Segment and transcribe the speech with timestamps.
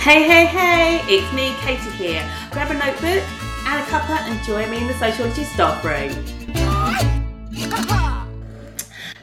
[0.00, 2.26] Hey, hey, hey, it's me, Katie here.
[2.52, 3.22] Grab a notebook
[3.66, 6.10] and a cuppa and join me in the sociology staff room.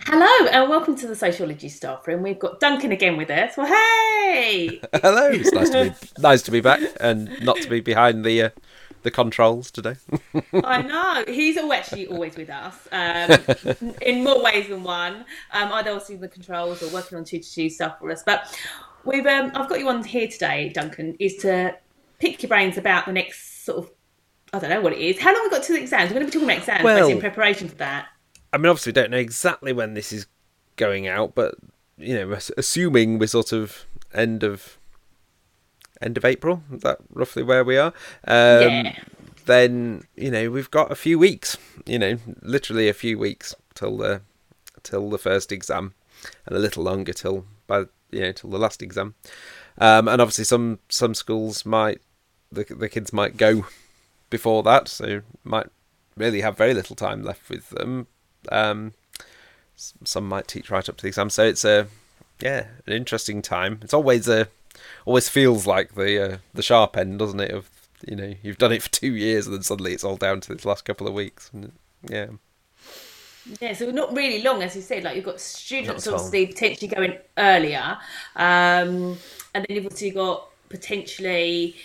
[0.06, 2.22] Hello and welcome to the sociology staff room.
[2.22, 3.58] We've got Duncan again with us.
[3.58, 4.80] Well, hey!
[4.94, 5.30] Hello.
[5.32, 8.50] It's nice to be nice to be back and not to be behind the uh,
[9.02, 9.96] the controls today.
[10.64, 15.26] I know he's actually always with us um, in more ways than one.
[15.54, 18.24] Um, either obviously the controls or working on Tutor2U stuff for us.
[18.24, 18.54] But
[19.08, 21.76] we've um, I've got you on here today, Duncan, is to
[22.20, 23.92] pick your brains about the next sort of
[24.54, 25.20] I don't know what it is.
[25.20, 26.10] How long have we got to the exams?
[26.10, 28.08] We're going to be talking about exams Well- in preparation for that.
[28.54, 30.26] I mean, obviously, we don't know exactly when this is
[30.78, 31.56] going out, but
[31.98, 34.78] you know, assuming we're sort of end of
[36.02, 37.94] end of April, is that roughly where we are?
[38.26, 38.96] Um, Yeah.
[39.46, 41.58] Then you know we've got a few weeks.
[41.86, 44.22] You know, literally a few weeks till the
[44.84, 45.94] till the first exam,
[46.46, 49.16] and a little longer till by you know till the last exam.
[49.78, 52.02] Um, and obviously, some some schools might
[52.52, 53.66] the the kids might go
[54.30, 55.68] before that, so might
[56.16, 58.08] really have very little time left with them.
[58.52, 58.94] Um,
[59.76, 61.88] some might teach right up to the exam, so it's a
[62.42, 63.80] yeah an interesting time.
[63.82, 64.48] It's always a
[65.06, 67.52] always feels like the uh, the sharp end, doesn't it?
[67.52, 67.70] Of
[68.08, 70.54] you know you've done it for two years and then suddenly it's all down to
[70.54, 71.50] this last couple of weeks.
[71.54, 71.74] And,
[72.08, 72.28] yeah,
[73.62, 75.04] Yeah, so not really long, as you said.
[75.04, 77.98] Like you've got students obviously potentially going earlier,
[78.36, 79.18] um,
[79.54, 81.76] and then you've also got potentially,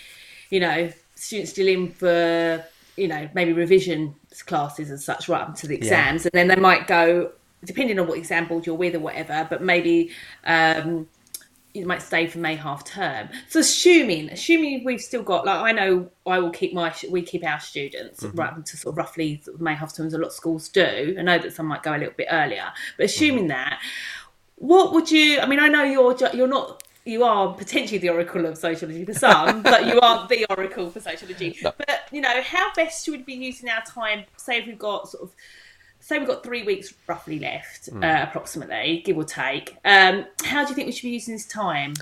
[0.49, 2.63] you know, students still in for
[2.97, 4.13] you know maybe revision
[4.45, 7.31] classes and such right up to the exams, and then they might go
[7.65, 9.47] depending on what exam board you're with or whatever.
[9.49, 10.11] But maybe
[10.45, 11.07] um,
[11.73, 13.29] you might stay for May half term.
[13.49, 17.45] So assuming assuming we've still got like I know I will keep my we keep
[17.45, 18.37] our students mm-hmm.
[18.37, 20.13] right to sort of roughly May half terms.
[20.13, 21.15] A lot of schools do.
[21.17, 22.65] I know that some might go a little bit earlier,
[22.97, 23.03] but mm-hmm.
[23.03, 23.79] assuming that,
[24.55, 25.39] what would you?
[25.39, 26.83] I mean, I know you're you're not.
[27.05, 31.01] You are potentially the oracle of sociology for some, but you aren't the oracle for
[31.01, 31.57] sociology.
[31.61, 34.25] But you know, how best should we be using our time?
[34.37, 35.31] Say if we've got sort of
[36.13, 39.77] say we've got three weeks roughly left, uh, approximately, give or take.
[39.83, 41.93] Um, how do you think we should be using this time?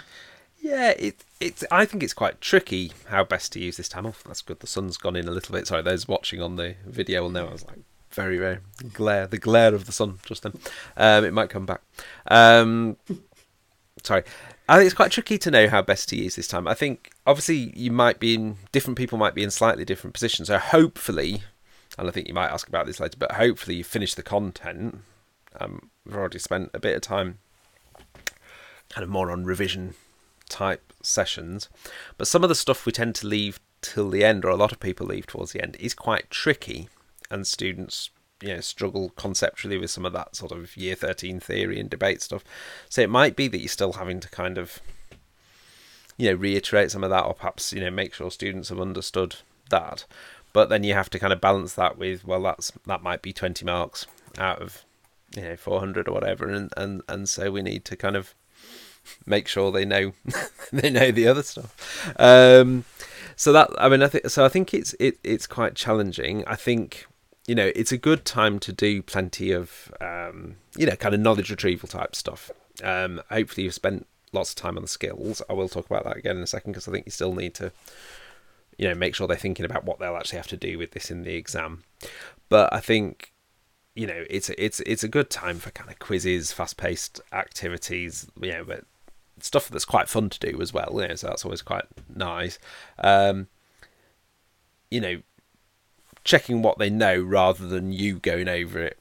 [0.59, 0.89] yeah.
[0.91, 4.23] It it's I think it's quite tricky how best to use this time off.
[4.23, 4.59] That's good.
[4.59, 5.67] The sun's gone in a little bit.
[5.67, 7.79] Sorry, those watching on the video will know I was like
[8.11, 8.59] very very
[8.93, 10.53] glare the glare of the sun just then.
[10.97, 11.81] Um, it might come back.
[12.27, 12.97] Um,
[14.03, 14.23] sorry.
[14.69, 16.65] I think it's quite tricky to know how best to use this time.
[16.65, 20.47] I think obviously you might be in different people might be in slightly different positions.
[20.47, 21.41] So hopefully,
[22.01, 25.01] and I think you might ask about this later, but hopefully you finish the content.
[25.59, 27.37] Um, we've already spent a bit of time
[28.89, 29.93] kind of more on revision
[30.49, 31.69] type sessions,
[32.17, 34.71] but some of the stuff we tend to leave till the end, or a lot
[34.71, 36.89] of people leave towards the end, is quite tricky,
[37.29, 38.09] and students
[38.41, 42.23] you know struggle conceptually with some of that sort of year 13 theory and debate
[42.23, 42.43] stuff
[42.89, 44.79] so it might be that you're still having to kind of
[46.17, 49.35] you know reiterate some of that or perhaps you know make sure students have understood
[49.69, 50.07] that
[50.53, 53.33] but then you have to kind of balance that with well that's that might be
[53.33, 54.07] 20 marks
[54.37, 54.83] out of
[55.35, 56.49] you know 400 or whatever.
[56.49, 58.35] And and and so we need to kind of
[59.25, 60.13] make sure they know
[60.73, 62.13] they know the other stuff.
[62.19, 62.85] Um
[63.35, 66.43] so that i mean i think so i think it's it, it's quite challenging.
[66.47, 67.05] I think
[67.47, 71.21] you know it's a good time to do plenty of um you know kind of
[71.21, 72.51] knowledge retrieval type stuff.
[72.83, 75.41] Um hopefully you've spent lots of time on the skills.
[75.49, 77.53] I will talk about that again in a second because i think you still need
[77.55, 77.71] to
[78.81, 81.09] you know make sure they're thinking about what they'll actually have to do with this
[81.09, 81.83] in the exam.
[82.49, 83.31] But i think
[83.95, 88.27] you know it's it's it's a good time for kind of quizzes fast paced activities
[88.41, 88.85] you know but
[89.39, 92.59] stuff that's quite fun to do as well you know, so that's always quite nice.
[92.99, 93.47] Um
[94.89, 95.21] you know
[96.23, 98.99] checking what they know rather than you going over it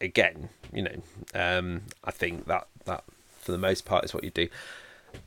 [0.00, 1.02] again you know
[1.34, 3.02] um i think that that
[3.44, 4.48] for the most part is what you do.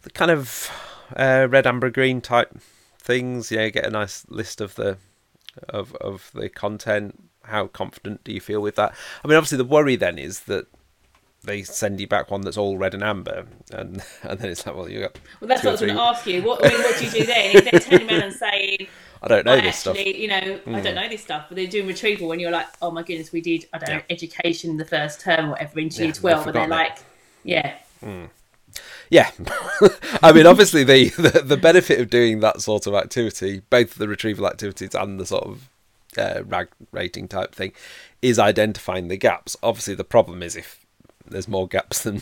[0.01, 0.69] The kind of
[1.15, 2.57] uh, red amber green type
[3.07, 4.97] things you know get a nice list of the
[5.69, 9.65] of of the content how confident do you feel with that i mean obviously the
[9.65, 10.67] worry then is that
[11.43, 14.75] they send you back one that's all red and amber and and then it's like
[14.75, 16.41] well you got Well, that's what I was going to ask you.
[16.43, 17.51] What, I mean, what do you do then?
[17.51, 18.87] If they're turning around and saying,
[19.21, 20.07] i don't know this stuff Hmm.
[20.07, 22.91] you know, I don't know this stuff, but they're doing retrieval when you're like, oh
[22.91, 24.01] my goodness, we did, I don't know, Yeah.
[24.09, 26.69] education the first term or whatever in Yeah, year they've 12, and they're it.
[26.69, 26.97] like,
[27.43, 27.77] yeah,
[29.09, 29.31] Yeah,
[30.23, 34.07] I mean, obviously the, the the benefit of doing that sort of activity, both the
[34.07, 35.69] retrieval activities and the sort of
[36.17, 37.71] uh, rag rating type thing,
[38.21, 39.55] is identifying the gaps.
[39.63, 40.85] Obviously, the problem is if
[41.25, 42.21] there's more gaps than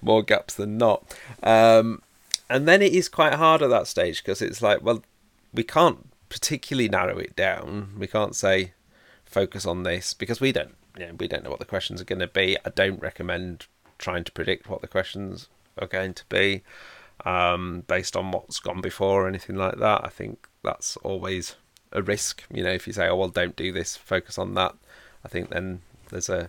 [0.00, 2.02] more gaps than not, um,
[2.48, 5.02] and then it is quite hard at that stage because it's like, well,
[5.52, 7.94] we can't particularly narrow it down.
[7.98, 8.72] We can't say
[9.24, 12.06] focus on this because we don't, you know, we don't know what the questions are
[12.06, 12.56] going to be.
[12.64, 13.66] I don't recommend
[13.98, 15.48] trying to predict what the questions
[15.80, 16.62] are going to be.
[17.24, 20.04] um, based on what's gone before or anything like that.
[20.04, 21.56] I think that's always
[21.92, 22.44] a risk.
[22.52, 24.74] You know, if you say, "Oh well, don't do this, focus on that,"
[25.24, 25.80] I think then
[26.10, 26.48] there's a,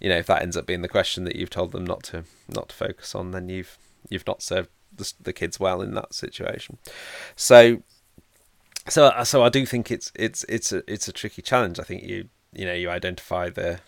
[0.00, 2.24] you know, if that ends up being the question that you've told them not to
[2.48, 3.76] not to focus on, then you've
[4.08, 6.78] you've not served the, the kids well in that situation.
[7.36, 7.82] So,
[8.88, 11.78] so so I do think it's it's it's a it's a tricky challenge.
[11.78, 13.80] I think you you know you identify the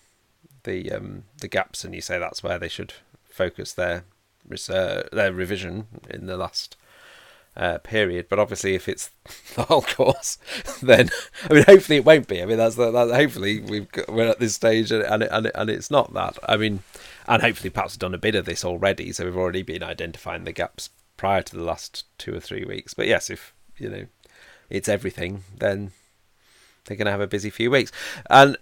[0.64, 4.04] the um the gaps and you say that's where they should focus their
[4.48, 6.76] research their revision in the last
[7.56, 8.26] uh, period.
[8.28, 9.10] But obviously, if it's
[9.54, 10.38] the whole course,
[10.82, 11.10] then
[11.48, 12.42] I mean, hopefully it won't be.
[12.42, 12.92] I mean, that's that.
[12.94, 16.38] Hopefully, we've got, we're at this stage, and and, and, it, and it's not that.
[16.48, 16.82] I mean,
[17.26, 20.52] and hopefully, perhaps done a bit of this already, so we've already been identifying the
[20.52, 22.94] gaps prior to the last two or three weeks.
[22.94, 24.06] But yes, if you know
[24.70, 25.92] it's everything, then
[26.84, 27.92] they're going to have a busy few weeks.
[28.28, 28.56] And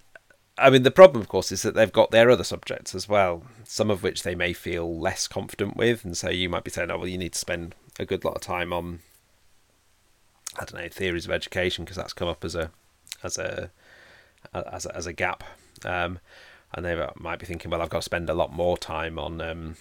[0.58, 3.44] I mean, the problem, of course, is that they've got their other subjects as well,
[3.64, 6.04] some of which they may feel less confident with.
[6.04, 8.34] And so you might be saying, oh, well, you need to spend a good lot
[8.34, 9.00] of time on,
[10.58, 12.70] I don't know, theories of education, because that's come up as a,
[13.22, 13.70] as a,
[14.52, 15.42] as a, as a gap.
[15.84, 16.18] Um,
[16.74, 19.40] and they might be thinking, well, I've got to spend a lot more time on,
[19.40, 19.76] um,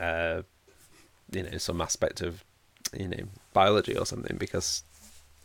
[0.00, 0.42] uh,
[1.30, 2.42] you know, some aspect of,
[2.96, 4.82] you know, biology or something, because,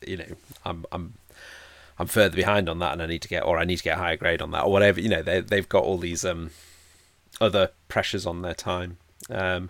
[0.05, 1.15] you know, I'm, I'm,
[1.99, 3.97] I'm further behind on that, and I need to get, or I need to get
[3.97, 5.01] a higher grade on that, or whatever.
[5.01, 6.51] You know, they they've got all these um,
[7.41, 8.97] other pressures on their time,
[9.29, 9.69] um,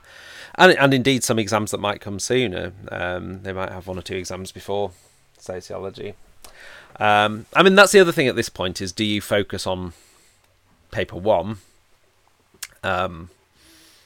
[0.55, 2.73] and and indeed some exams that might come sooner.
[2.91, 4.91] Um, they might have one or two exams before
[5.37, 6.15] sociology.
[6.99, 9.93] Um, I mean, that's the other thing at this point is: do you focus on
[10.91, 11.57] paper one?
[12.83, 13.29] Um,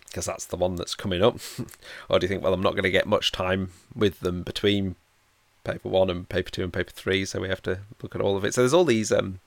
[0.07, 1.37] because that's the one that's coming up,
[2.09, 4.95] or do you think, well, I'm not going to get much time with them between
[5.63, 8.37] paper one and paper two and paper three, so we have to look at all
[8.37, 8.53] of it.
[8.53, 9.39] So there's all these um,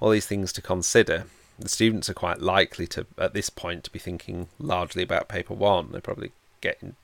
[0.00, 1.24] all these things to consider.
[1.58, 5.54] The students are quite likely to, at this point, to be thinking largely about paper
[5.54, 5.92] one.
[5.92, 6.96] They're probably getting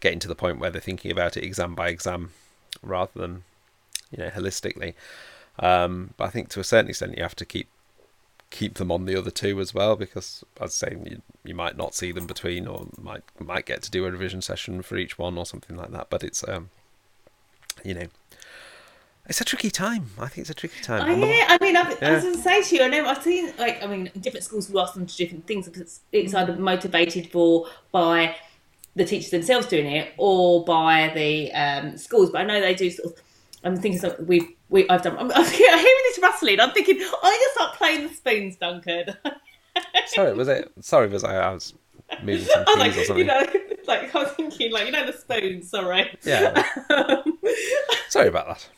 [0.00, 2.30] getting to the point where they're thinking about it exam by exam,
[2.82, 3.44] rather than
[4.10, 4.94] you know holistically.
[5.58, 7.68] Um, but I think to a certain extent you have to keep
[8.50, 11.94] keep them on the other two as well because I'd say you, you might not
[11.94, 15.38] see them between or might might get to do a revision session for each one
[15.38, 16.08] or something like that.
[16.10, 16.70] But it's um,
[17.84, 18.06] you know,
[19.26, 20.10] it's a tricky time.
[20.18, 21.22] I think it's a tricky time.
[21.22, 22.08] Oh, yeah, I mean, I've, yeah.
[22.08, 24.44] I was going to say to you, I know I've seen, like, I mean, different
[24.44, 28.34] schools will ask them to do different things because it's either motivated for by
[28.94, 32.30] the teachers themselves doing it or by the um, schools.
[32.30, 33.22] But I know they do sort of.
[33.64, 35.16] I'm thinking something we've we I've done.
[35.18, 36.58] I'm, I'm hearing this rustling.
[36.58, 39.14] I'm thinking, I just start playing the spoons, Duncan.
[40.06, 40.72] sorry, was it?
[40.80, 41.36] Sorry, was I?
[41.36, 41.74] I was
[42.22, 43.18] moving some keys like, or something.
[43.18, 43.46] You know,
[43.86, 45.70] like I was thinking, like you know, the spoons.
[45.70, 46.16] Sorry.
[46.24, 46.62] Yeah.
[48.08, 48.68] sorry about that.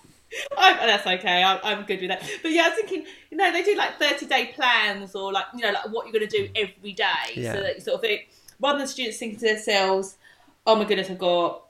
[0.59, 1.43] I'm, that's okay.
[1.43, 2.29] I'm, I'm, good with that.
[2.43, 5.45] But yeah, I was thinking, you know, they do like 30 day plans or like,
[5.55, 7.35] you know, like what you're going to do every day.
[7.35, 7.55] Yeah.
[7.55, 8.29] So that you sort of think,
[8.61, 10.17] rather than students thinking to themselves,
[10.67, 11.65] oh my goodness, I've got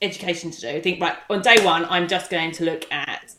[0.00, 0.68] education to do.
[0.68, 3.34] I think, right, on day one, I'm just going to look at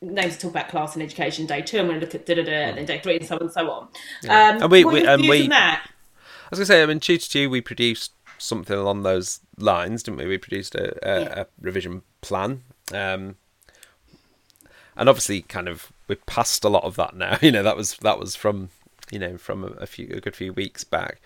[0.00, 1.46] names to talk about class and education.
[1.46, 3.26] Day two, I'm going to look at da da da, and then day three, and
[3.26, 3.88] so on and so on.
[4.22, 4.48] Yeah.
[4.48, 5.86] Um, and we, we, and we, that?
[5.86, 8.12] I was going to say, I mean, Tutor2U we produced
[8.42, 10.26] something along those lines, didn't we?
[10.26, 11.40] We produced a, a, yeah.
[11.40, 12.62] a revision plan.
[12.92, 13.36] Um,
[14.96, 17.38] and obviously, kind of, we're past a lot of that now.
[17.42, 18.70] You know, that was that was from
[19.10, 21.20] you know from a, a few a good few weeks back.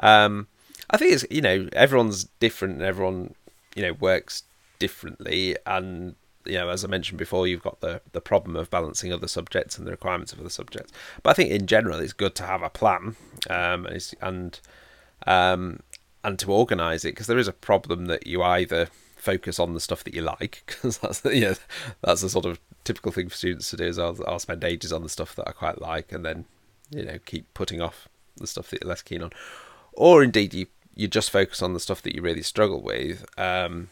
[0.00, 0.48] Um,
[0.90, 3.34] I think it's you know everyone's different and everyone
[3.74, 4.44] you know works
[4.78, 9.12] differently and you know as I mentioned before you've got the the problem of balancing
[9.12, 10.92] other subjects and the requirements of other subjects
[11.22, 13.16] but I think in general it's good to have a plan
[13.48, 14.60] um, and and,
[15.26, 15.80] um,
[16.24, 19.80] and to organize it because there is a problem that you either focus on the
[19.80, 21.54] stuff that you like because that's you know
[22.00, 24.92] that's the sort of typical thing for students to do is I'll, I'll spend ages
[24.92, 26.44] on the stuff that I quite like and then
[26.90, 29.30] you know keep putting off the stuff that you're less keen on
[29.92, 33.88] or indeed you you just focus on the stuff that you really struggle with, um,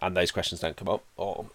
[0.00, 1.46] and those questions don't come up, or,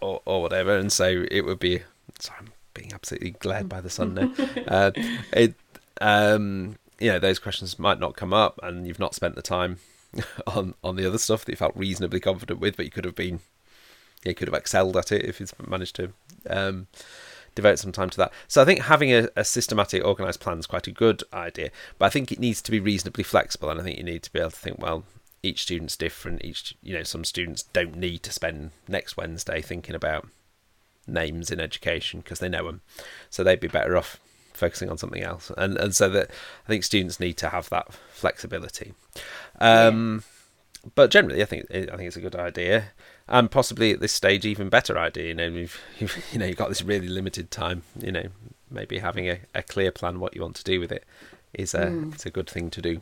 [0.00, 0.76] or or whatever.
[0.76, 1.82] And so it would be.
[2.18, 4.32] Sorry, I'm being absolutely glared by the sun now.
[4.68, 4.90] uh,
[5.32, 5.54] it,
[6.00, 9.78] um, you know, those questions might not come up, and you've not spent the time
[10.46, 13.14] on on the other stuff that you felt reasonably confident with, but you could have
[13.14, 13.40] been,
[14.24, 16.12] you could have excelled at it if you've managed to.
[16.48, 16.86] Um,
[17.54, 18.32] devote some time to that.
[18.46, 22.06] So I think having a, a systematic, organised plan is quite a good idea, but
[22.06, 24.38] I think it needs to be reasonably flexible, and I think you need to be
[24.38, 25.04] able to think, well,
[25.42, 26.44] each student's different.
[26.44, 30.28] Each, you know, some students don't need to spend next Wednesday thinking about
[31.06, 32.80] names in education because they know them,
[33.28, 34.20] so they'd be better off
[34.58, 35.50] focusing on something else.
[35.56, 38.94] And and so that I think students need to have that flexibility.
[39.60, 40.90] Um, yeah.
[40.94, 42.90] But generally, I think I think it's a good idea
[43.28, 45.28] and possibly at this stage even better idea.
[45.28, 47.82] You know, you've, you've you know you've got this really limited time.
[48.00, 48.26] You know,
[48.70, 51.04] maybe having a, a clear plan what you want to do with it
[51.52, 52.14] is a mm.
[52.14, 53.00] it's a good thing to do.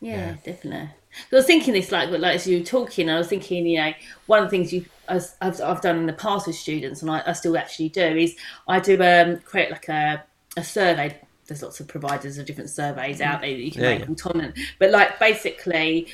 [0.00, 0.36] Yeah, Yeah.
[0.44, 0.90] definitely.
[1.32, 3.92] I was thinking this, like, like as you were talking, I was thinking, you know,
[4.26, 7.10] one of the things you as I've, I've done in the past with students, and
[7.10, 8.34] I, I still actually do, is
[8.66, 10.24] I do um, create like a,
[10.56, 11.18] a survey.
[11.46, 14.10] There's lots of providers of different surveys out there that you can Yeah, make yeah.
[14.12, 16.08] autonomous, but like basically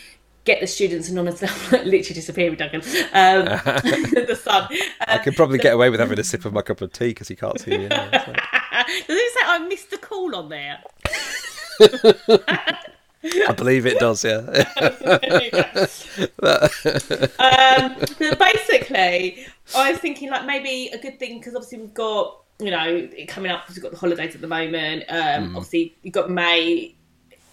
[0.45, 1.43] get the students anonymous.
[1.73, 2.81] literally disappearing, Duncan.
[2.81, 2.83] Um,
[3.45, 4.69] the sun.
[5.07, 7.29] I could probably get away with having a sip of my cup of tea because
[7.29, 7.89] he can't see so.
[7.89, 10.79] Does it say I missed the call on there?
[13.23, 14.25] I believe it does.
[14.25, 14.39] Yeah.
[17.39, 22.40] um, but basically, I was thinking like maybe a good thing because obviously we've got
[22.61, 23.67] you know it coming up.
[23.67, 25.05] 'cause We've got the holidays at the moment.
[25.09, 26.95] Um, Obviously, you've got May.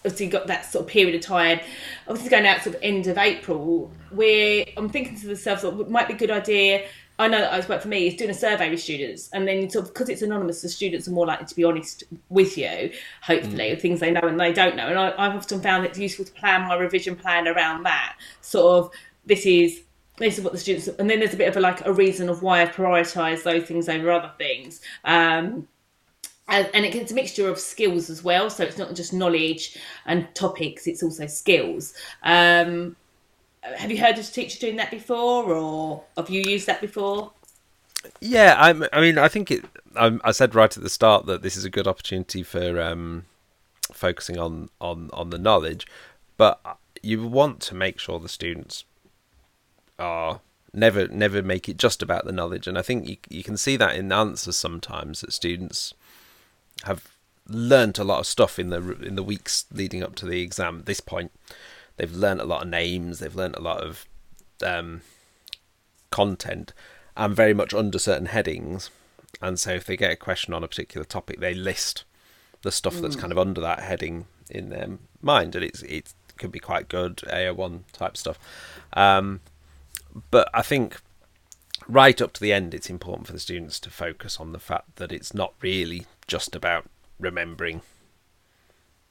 [0.05, 1.59] Obviously, you've got that sort of period of time.
[2.07, 3.91] Obviously, going out sort of end of April.
[4.11, 6.85] Where I'm thinking to myself, sort of, it might be a good idea.
[7.19, 8.07] I know that it's worked for me.
[8.07, 11.07] Is doing a survey with students, and then sort of because it's anonymous, the students
[11.07, 12.91] are more likely to be honest with you.
[13.23, 14.87] Hopefully, of things they know and they don't know.
[14.87, 18.17] And I, I've often found it's useful to plan my revision plan around that.
[18.41, 18.91] Sort of,
[19.25, 19.81] this is
[20.17, 22.29] this is what the students, and then there's a bit of a like a reason
[22.29, 24.81] of why i prioritize those things over other things.
[25.03, 25.67] Um,
[26.49, 28.49] and, and gets a mixture of skills as well.
[28.49, 31.93] So it's not just knowledge and topics; it's also skills.
[32.23, 32.95] Um,
[33.61, 37.31] have you heard of a teacher doing that before, or have you used that before?
[38.21, 39.65] Yeah, I'm, I mean, I think it.
[39.95, 43.25] I, I said right at the start that this is a good opportunity for um,
[43.91, 45.87] focusing on, on, on the knowledge,
[46.37, 48.85] but you want to make sure the students
[49.99, 50.41] are
[50.73, 53.77] never never make it just about the knowledge, and I think you you can see
[53.77, 55.93] that in the answers sometimes that students
[56.83, 57.11] have
[57.49, 60.79] learnt a lot of stuff in the in the weeks leading up to the exam.
[60.79, 61.31] At this point,
[61.97, 64.05] they've learnt a lot of names, they've learnt a lot of
[64.65, 65.01] um,
[66.11, 66.73] content
[67.15, 68.89] and very much under certain headings.
[69.41, 72.05] And so if they get a question on a particular topic, they list
[72.61, 74.87] the stuff that's kind of under that heading in their
[75.21, 78.39] mind, and it's it could be quite good AO1 type stuff.
[78.93, 79.41] Um,
[80.31, 81.01] but I think
[81.87, 84.97] right up to the end, it's important for the students to focus on the fact
[84.97, 87.81] that it's not really just about remembering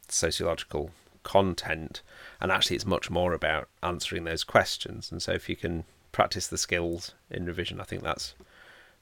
[0.09, 0.91] sociological
[1.23, 2.03] content,
[2.41, 5.11] and actually, it's much more about answering those questions.
[5.11, 8.35] And so, if you can practice the skills in revision, I think that's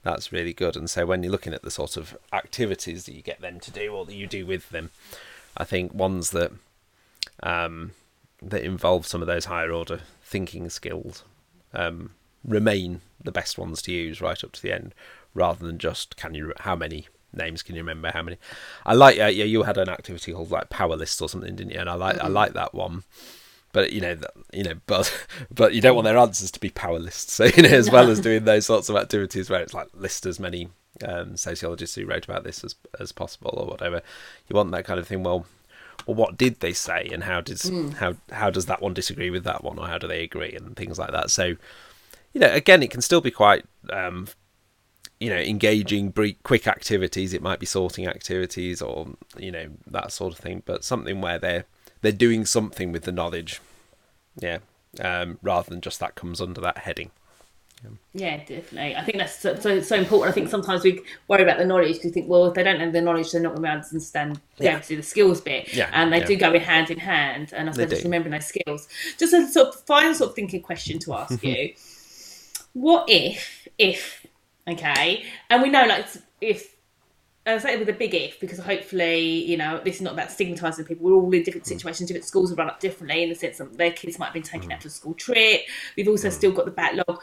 [0.03, 0.77] that's really good.
[0.77, 3.71] And so, when you're looking at the sort of activities that you get them to
[3.71, 4.91] do or that you do with them,
[5.57, 6.53] I think ones that
[7.43, 7.93] um,
[8.41, 11.25] that involve some of those higher order thinking skills
[11.75, 12.11] um,
[12.45, 14.95] remain the best ones to use right up to the end,
[15.35, 18.37] rather than just can you how many names can you remember how many?
[18.87, 21.73] I like uh, yeah you had an activity called like power lists or something, didn't
[21.73, 21.81] you?
[21.81, 23.03] And I like I like that one.
[23.73, 25.13] But you know, that- you know, but
[25.51, 27.33] but you don't want their answers to be power lists.
[27.33, 30.27] So you know, as well as doing those sorts of activities where it's like list
[30.27, 30.69] as many
[31.05, 34.01] um, sociologists who wrote about this as as possible or whatever,
[34.49, 35.25] you want that kind of thing.
[35.25, 35.47] Well,
[36.07, 39.45] well, what did they say, and how does how how does that one disagree with
[39.45, 41.31] that one, or how do they agree, and things like that.
[41.31, 41.57] So,
[42.33, 44.29] you know, again, it can still be quite, um,
[45.21, 47.33] you know, engaging, brief, quick activities.
[47.33, 49.09] It might be sorting activities, or
[49.39, 50.63] you know, that sort of thing.
[50.67, 51.65] But something where they're
[52.03, 53.61] they're doing something with the knowledge,
[54.39, 54.59] yeah,
[55.01, 57.11] um, rather than just that comes under that heading.
[58.13, 58.97] Yeah, definitely.
[58.97, 60.31] I think that's so, so, so important.
[60.31, 62.81] I think sometimes we worry about the knowledge because we think, well, if they don't
[62.81, 64.97] have the knowledge, they're not going to be able to understand be able to do
[64.97, 65.73] the skills bit.
[65.75, 66.27] Yeah, and they yeah.
[66.27, 67.53] do go in hand in hand.
[67.53, 68.89] And I suppose just remembering those skills.
[69.19, 71.75] Just a sort of final sort of thinking question to ask you:
[72.73, 74.27] What if, if,
[74.69, 76.75] okay, and we know like it's- if
[77.47, 80.29] I say it with a big if because hopefully, you know, this is not about
[80.29, 81.05] stigmatising people.
[81.05, 83.77] We're all in different situations, different schools have run up differently in the sense that
[83.77, 85.61] their kids might have been taken out to a school trip.
[85.97, 87.23] We've also still got the backlog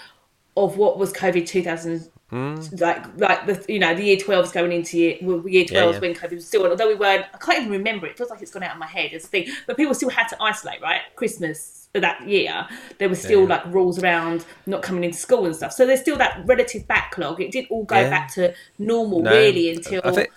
[0.58, 2.56] of what was COVID 2000, hmm.
[2.80, 5.92] like like the you know the year 12s going into year well, year 12s Yeah,
[5.92, 6.00] yeah.
[6.00, 6.72] when COVID was still on.
[6.72, 8.08] Although we weren't, I can't even remember.
[8.08, 9.48] It feels like it's gone out of my head as a thing.
[9.68, 11.02] But people still had to isolate, right?
[11.16, 12.68] Christmas that year,
[13.00, 13.56] there were still Yeah.
[13.56, 15.74] like rules around not coming into school and stuff.
[15.74, 17.42] So there's still that relative backlog.
[17.42, 20.30] It did all go back to normal No, really until I think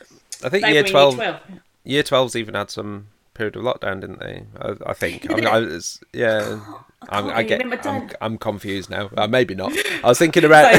[0.43, 1.61] I think year twelve, year 12.
[1.85, 4.45] year 12's even had some period of lockdown, didn't they?
[4.61, 5.31] I, I think.
[5.31, 6.61] I mean, I was, yeah.
[7.11, 7.87] I'm, can't I get.
[7.87, 9.11] I'm, I'm confused now.
[9.17, 9.73] Uh, maybe not.
[10.03, 10.75] I was thinking about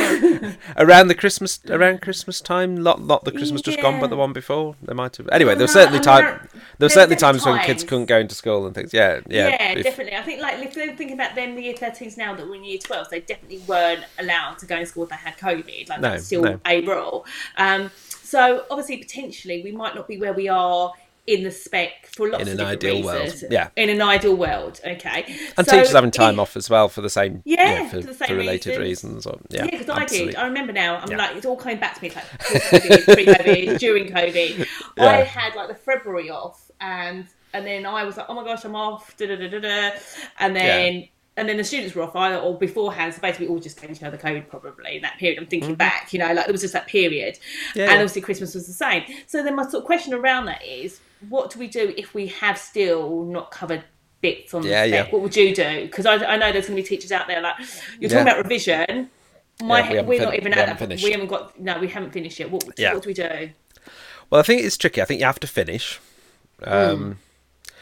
[0.77, 2.75] around the Christmas around Christmas time.
[2.81, 4.75] Not not the Christmas just gone, but the one before.
[4.81, 5.29] They might have.
[5.29, 6.47] Anyway, there were certainly time.
[6.79, 8.93] There were certainly times when kids couldn't go into school and things.
[8.93, 9.49] Yeah, yeah.
[9.49, 10.15] Yeah, if- definitely.
[10.15, 12.63] I think like if they're thinking about them, the year 13s now that were in
[12.63, 15.89] year 12s, they definitely weren't allowed to go to school if they had COVID.
[15.89, 16.59] Like No, that's still no.
[16.65, 17.25] a rule.
[17.57, 17.91] Um,
[18.23, 20.91] so obviously, potentially, we might not be where we are
[21.27, 22.65] in the spec for lots In of people.
[22.67, 23.69] In an ideal world, yeah.
[23.75, 25.25] In an ideal world, okay.
[25.57, 27.41] And So teachers having time off as well for the same.
[27.45, 29.25] Yeah, you know, for, for the same for related reasons.
[29.25, 29.25] reasons.
[29.25, 30.33] Or, yeah, Yeah, because I absolutely.
[30.33, 30.39] did.
[30.39, 30.97] I remember now.
[30.97, 31.17] I'm Yeah.
[31.17, 32.07] like, it's all coming back to me.
[32.09, 32.25] It's like
[32.83, 34.67] COVID, pre-COVID, during COVID.
[34.99, 38.63] I had like the February off, and and then I was like, oh my gosh,
[38.65, 39.91] I'm off, da da da da da,
[40.39, 41.07] and then.
[41.35, 41.41] Yeah.
[41.41, 43.13] And then the students were off, either or beforehand.
[43.13, 45.39] So basically, all just to know the code probably in that period.
[45.39, 45.77] I'm thinking mm-hmm.
[45.77, 47.37] back, you know, like there was just that period,
[47.75, 49.03] yeah, and obviously Christmas was the same.
[49.27, 52.27] So then my sort of question around that is, what do we do if we
[52.27, 53.83] have still not covered
[54.21, 55.05] bits on yeah, the spec?
[55.07, 55.11] Yeah.
[55.11, 55.85] What would you do?
[55.85, 57.55] Because I, I, know there's going to be teachers out there like
[57.99, 59.09] you're talking about revision.
[59.61, 60.89] My yeah, we are not even we at that.
[60.89, 62.51] We haven't got no, we haven't finished yet.
[62.51, 62.93] What, yeah.
[62.93, 63.49] what do we do?
[64.29, 65.01] Well, I think it's tricky.
[65.01, 65.99] I think you have to finish.
[66.63, 67.17] Um,
[67.67, 67.75] mm.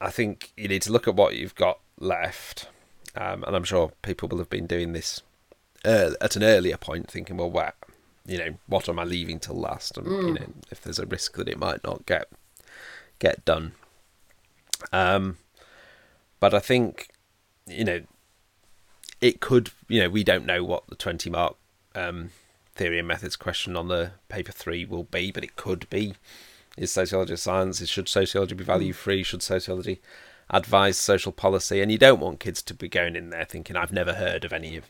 [0.00, 2.68] I think you need to look at what you've got left,
[3.14, 5.22] um, and I'm sure people will have been doing this
[5.84, 7.74] uh, at an earlier point, thinking, well, what,
[8.26, 10.26] you know, what am I leaving till last, and mm.
[10.26, 12.28] you know, if there's a risk that it might not get
[13.18, 13.72] get done.
[14.92, 15.38] Um,
[16.40, 17.08] but I think,
[17.66, 18.00] you know,
[19.20, 21.56] it could, you know, we don't know what the 20 mark
[21.94, 22.30] um,
[22.74, 26.14] theory and methods question on the paper three will be, but it could be.
[26.76, 27.86] Is sociology a science?
[27.88, 29.22] Should sociology be value free?
[29.22, 30.02] Should sociology
[30.50, 31.80] advise social policy?
[31.80, 34.52] And you don't want kids to be going in there thinking, I've never heard of
[34.52, 34.84] any of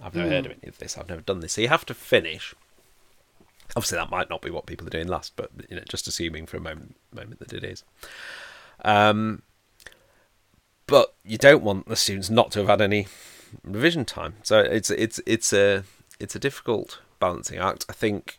[0.00, 0.32] I've never mm.
[0.32, 1.54] heard of any of this, I've never done this.
[1.54, 2.54] So you have to finish.
[3.74, 6.46] Obviously that might not be what people are doing last, but you know, just assuming
[6.46, 7.82] for a moment moment that it is.
[8.84, 9.42] Um,
[10.86, 13.08] but you don't want the students not to have had any
[13.64, 14.34] revision time.
[14.42, 15.84] So it's it's it's a
[16.20, 17.84] it's a difficult balancing act.
[17.88, 18.38] I think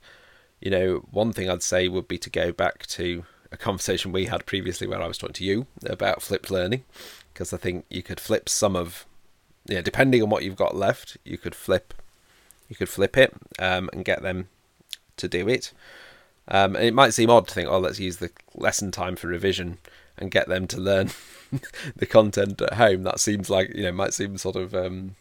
[0.62, 4.26] you know one thing I'd say would be to go back to a conversation we
[4.26, 6.84] had previously where I was talking to you about flipped learning
[7.34, 9.06] because I think you could flip some of
[9.66, 11.94] yeah depending on what you've got left you could flip
[12.70, 14.50] you could flip it um, and get them
[15.18, 15.74] to do it.
[16.48, 19.80] Um, it might seem odd to think, oh, let's use the lesson time for revision
[20.18, 21.12] and get them to learn
[21.96, 23.04] the content at home.
[23.04, 25.16] That seems like you know might seem sort of um,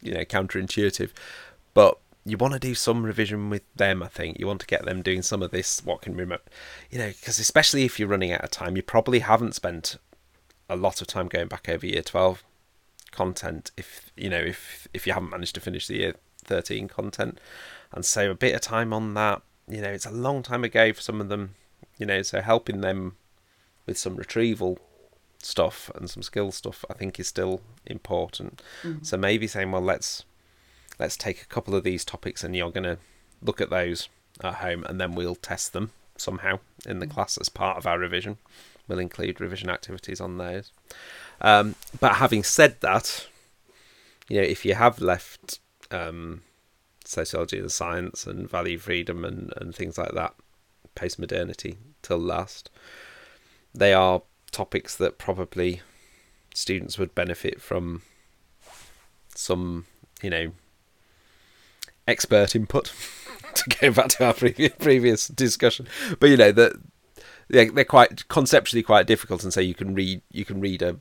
[0.00, 1.10] you know counterintuitive,
[1.74, 4.02] but you want to do some revision with them.
[4.02, 5.84] I think you want to get them doing some of this.
[5.84, 6.44] What can remember,
[6.90, 9.96] you know, because especially if you're running out of time, you probably haven't spent
[10.68, 12.44] a lot of time going back over year twelve
[13.10, 13.70] content.
[13.76, 17.38] If you know if if you haven't managed to finish the year thirteen content,
[17.92, 19.42] and so a bit of time on that.
[19.68, 21.54] You know, it's a long time ago for some of them.
[21.96, 23.16] You know, so helping them
[23.86, 24.78] with some retrieval
[25.42, 28.62] stuff and some skill stuff I think is still important.
[28.82, 29.04] Mm-hmm.
[29.04, 30.24] So maybe saying, well, let's
[31.00, 32.98] let's take a couple of these topics and you're going to
[33.42, 34.08] look at those
[34.44, 37.14] at home and then we'll test them somehow in the mm-hmm.
[37.14, 38.36] class as part of our revision.
[38.86, 40.72] We'll include revision activities on those.
[41.40, 43.26] Um, but having said that,
[44.28, 45.58] you know, if you have left
[45.90, 46.42] um,
[47.04, 50.34] sociology and science and value freedom and, and things like that,
[50.94, 52.68] post modernity till last,
[53.74, 55.80] they are topics that probably
[56.52, 58.02] students would benefit from
[59.34, 59.86] some,
[60.20, 60.52] you know,
[62.10, 62.92] expert input.
[63.54, 65.88] to go back to our previous, previous discussion,
[66.20, 66.72] but you know that
[67.48, 70.98] they're, they're quite conceptually quite difficult, and so you can read you can read a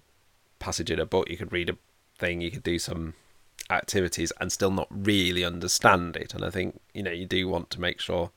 [0.57, 1.77] passage in a book, you could read a
[2.17, 3.13] thing, you could do some
[3.69, 6.33] activities, and still not really understand it.
[6.33, 8.31] And I think you know you do want to make sure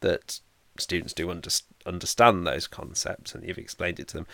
[0.00, 0.40] that
[0.78, 1.50] students do under,
[1.86, 4.26] understand those concepts and you've explained it to them.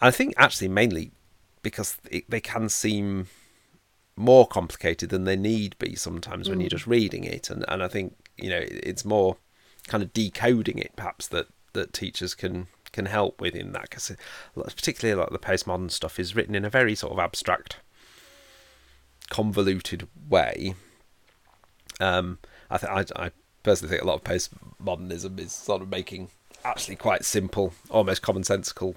[0.00, 1.12] And I think actually mainly
[1.62, 3.28] because it, they can seem
[4.20, 6.50] more complicated than they need be sometimes mm.
[6.50, 6.72] when you're mm.
[6.72, 7.50] just reading it.
[7.50, 9.36] And, and I think, you know, it's more
[9.86, 14.10] kind of decoding it perhaps that, that teachers can can help with in that because
[14.56, 17.76] particularly like the postmodern stuff is written in a very sort of abstract
[19.28, 20.74] convoluted way
[22.00, 23.30] um, I, th- I, I
[23.62, 26.30] personally think a lot of postmodernism is sort of making
[26.64, 28.96] actually quite simple, almost commonsensical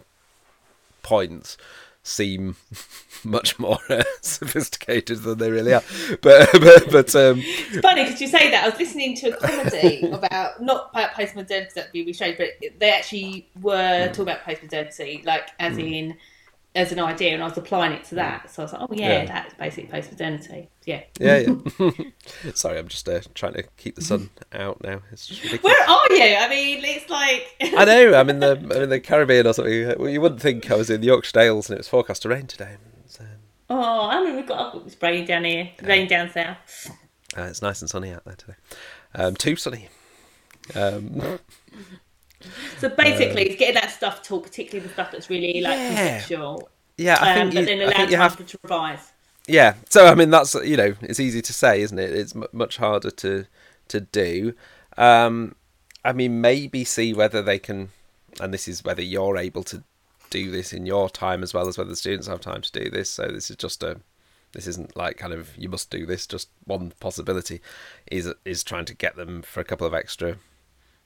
[1.01, 1.57] points
[2.03, 2.57] seem
[3.23, 5.83] much more uh, sophisticated than they really are.
[6.21, 8.65] But but, but um, it's funny because you say that.
[8.65, 12.49] I was listening to a comedy about not about postmodernity that would be strange, but
[12.79, 15.91] they actually were talking about postmodernity, like as mm.
[15.91, 16.17] in
[16.75, 18.49] as an idea and I was applying it to that.
[18.49, 19.25] So I was like, oh yeah, yeah.
[19.25, 20.69] that's basic post modernity.
[20.85, 21.03] Yeah.
[21.19, 21.37] Yeah,
[21.79, 21.91] yeah.
[22.53, 25.01] Sorry, I'm just uh, trying to keep the sun out now.
[25.11, 25.75] It's just ridiculous.
[25.75, 26.35] Where are you?
[26.35, 28.15] I mean, it's like I know.
[28.15, 29.95] I'm in the I'm in the Caribbean or something.
[29.99, 32.29] Well, you wouldn't think I was in the Yorkshire Dales and it was forecast to
[32.29, 32.77] rain today.
[33.07, 33.23] So...
[33.69, 36.89] Oh, I mean, we've got it's raining down here, rain down south.
[37.37, 38.55] Uh, it's nice and sunny out there today.
[39.15, 39.89] Um, too sunny.
[40.75, 41.39] Um,
[42.79, 45.87] so basically, uh, it's getting that stuff taught, particularly the stuff that's really like yeah.
[45.87, 46.69] conceptual.
[46.97, 49.11] Yeah, I think um, you, but then allow you have to revise.
[49.47, 52.13] Yeah, so I mean that's you know it's easy to say, isn't it?
[52.13, 53.45] It's m- much harder to
[53.89, 54.53] to do.
[54.97, 55.55] Um,
[56.05, 57.89] I mean, maybe see whether they can,
[58.39, 59.83] and this is whether you're able to
[60.29, 62.89] do this in your time as well as whether the students have time to do
[62.89, 63.09] this.
[63.09, 63.99] So this is just a
[64.53, 66.27] this isn't like kind of you must do this.
[66.27, 67.61] Just one possibility
[68.11, 70.37] is is trying to get them for a couple of extra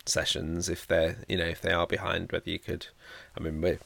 [0.08, 2.88] sessions if they're you know if they are behind whether you could
[3.38, 3.80] i mean we're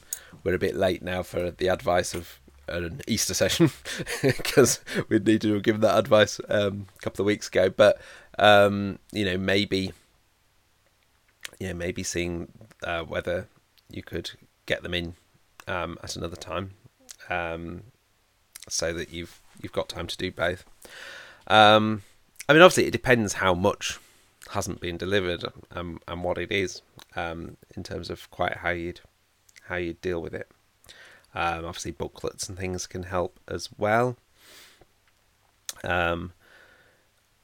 [0.44, 3.70] we're a bit late now for the advice of an easter session
[4.22, 7.68] because we need to have given that advice um, a couple of weeks ago.
[7.68, 8.00] But
[8.38, 9.92] um, you know maybe
[11.58, 12.48] yeah maybe seeing
[12.84, 13.48] uh, whether
[13.90, 14.30] you could
[14.66, 15.14] get them in
[15.68, 16.72] um, at another time
[17.28, 17.82] um,
[18.68, 20.64] so that you've you've got time to do both.
[21.46, 22.02] Um,
[22.48, 23.98] I mean obviously it depends how much
[24.52, 26.82] hasn't been delivered and, and what it is
[27.16, 29.00] um, in terms of quite how you'd
[29.64, 30.48] how you deal with it.
[31.34, 34.16] Um, obviously, booklets and things can help as well.
[35.82, 36.32] Um,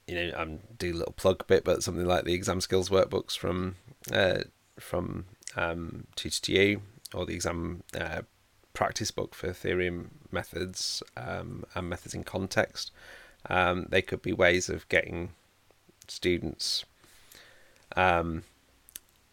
[0.06, 3.36] you know, I'm do a little plug bit, but something like the exam skills workbooks
[3.36, 3.76] from
[4.12, 4.40] uh,
[4.78, 5.24] from
[5.56, 6.80] um, Tutor2U
[7.14, 8.22] or the exam uh,
[8.74, 9.90] practice book for theory
[10.30, 12.90] methods um, and methods in context.
[13.48, 15.30] Um, they could be ways of getting
[16.06, 16.84] students
[17.96, 18.42] um,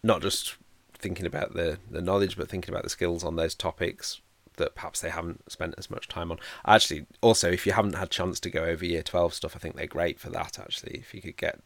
[0.04, 0.56] not just
[0.94, 4.22] thinking about the, the knowledge, but thinking about the skills on those topics
[4.58, 6.40] that perhaps they haven't spent as much time on.
[6.66, 9.76] Actually, also, if you haven't had chance to go over year 12 stuff, I think
[9.76, 10.96] they're great for that, actually.
[10.96, 11.60] If you could get,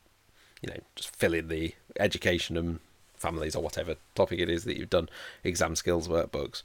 [0.62, 2.80] you know, just fill in the education and
[3.16, 5.10] families or whatever topic it is that you've done,
[5.44, 6.64] exam skills workbooks,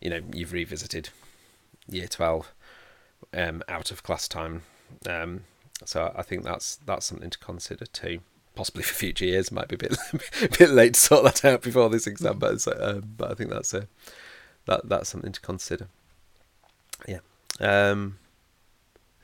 [0.00, 1.10] you know, you've revisited
[1.88, 2.52] year 12
[3.34, 4.62] um, out of class time.
[5.08, 5.44] Um,
[5.84, 8.20] so I think that's that's something to consider too
[8.56, 9.52] possibly for future years.
[9.52, 9.96] Might be a bit
[10.42, 13.50] a bit late to sort that out before this exam, but uh, but I think
[13.50, 13.86] that's a
[14.66, 15.88] that that's something to consider.
[17.06, 17.20] Yeah.
[17.60, 18.18] Um,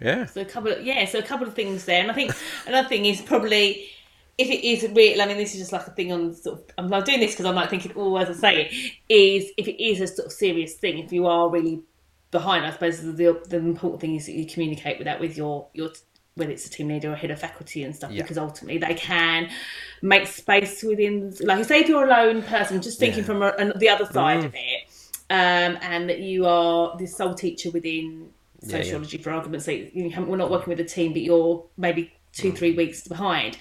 [0.01, 0.27] yeah.
[0.27, 2.33] So a couple of yeah, so a couple of things there, and I think
[2.66, 3.88] another thing is probably
[4.38, 5.21] if it is real.
[5.21, 6.64] I mean, this is just like a thing on sort of.
[6.79, 9.83] I'm not doing this because I'm like thinking, oh, as I say, is if it
[9.83, 11.83] is a sort of serious thing, if you are really
[12.31, 15.68] behind, I suppose the the important thing is that you communicate with that with your
[15.73, 15.90] your
[16.35, 18.23] whether it's a team leader or head of faculty and stuff, yeah.
[18.23, 19.51] because ultimately they can
[20.01, 23.25] make space within, like, say, if you're a lone person, just thinking yeah.
[23.25, 24.47] from a, the other side mm.
[24.47, 24.88] of it,
[25.31, 28.31] um, and that you are the sole teacher within
[28.62, 32.12] sociology, yeah, for argument's sake, you we're not working with a team, but you're maybe
[32.33, 32.57] two, mm.
[32.57, 33.59] three weeks behind.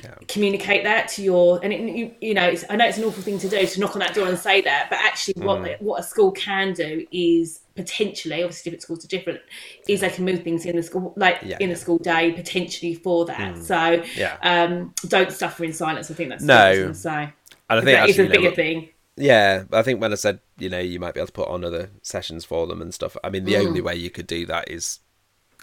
[0.00, 0.14] Yeah.
[0.28, 3.36] communicate that to your and it, you, you know I know it's an awful thing
[3.40, 5.82] to do to knock on that door and say that but actually what mm.
[5.82, 9.40] what a school can do is potentially, obviously different schools are different,
[9.88, 12.94] is they can move things in the school, like yeah, in the school day, potentially
[12.94, 13.54] for that.
[13.54, 13.62] Mm.
[13.62, 14.36] So yeah.
[14.42, 16.10] um, don't suffer in silence.
[16.10, 16.92] I think that's no.
[16.92, 17.32] So and
[17.68, 18.88] I think that is a bigger know, thing.
[19.16, 21.64] Yeah, I think when I said you know you might be able to put on
[21.64, 23.16] other sessions for them and stuff.
[23.22, 23.66] I mean, the mm.
[23.66, 25.00] only way you could do that is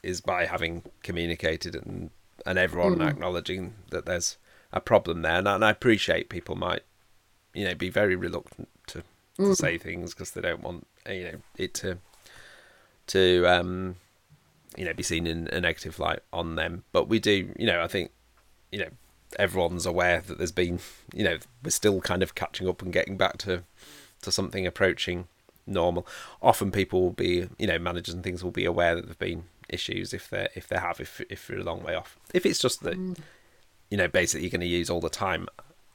[0.03, 2.11] is by having communicated and
[2.45, 3.07] and everyone mm.
[3.07, 4.37] acknowledging that there's
[4.71, 5.35] a problem there.
[5.35, 6.83] And, and I appreciate people might
[7.53, 9.03] you know be very reluctant to
[9.35, 9.55] to mm.
[9.55, 11.97] say things because they don't want you know it to
[13.07, 13.95] to um,
[14.77, 16.83] you know be seen in a negative light on them.
[16.91, 18.11] But we do, you know, I think
[18.71, 18.89] you know
[19.37, 20.79] everyone's aware that there's been,
[21.13, 23.63] you know, we're still kind of catching up and getting back to
[24.21, 25.27] to something approaching
[25.67, 26.07] normal.
[26.41, 29.45] Often people will be, you know, managers and things will be aware that there've been
[29.69, 32.17] issues if they if they have if if you're a long way off.
[32.33, 33.17] If it's just that, mm.
[33.89, 35.47] you know, basically you're going to use all the time.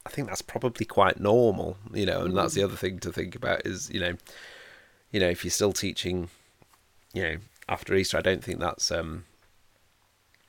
[0.06, 2.64] I think that's probably quite normal, you know, and that's the mm.
[2.64, 4.14] other thing to think about is, you know,
[5.12, 6.30] you know, if you're still teaching
[7.12, 7.36] you know,
[7.68, 9.24] after Easter, I don't think that's um,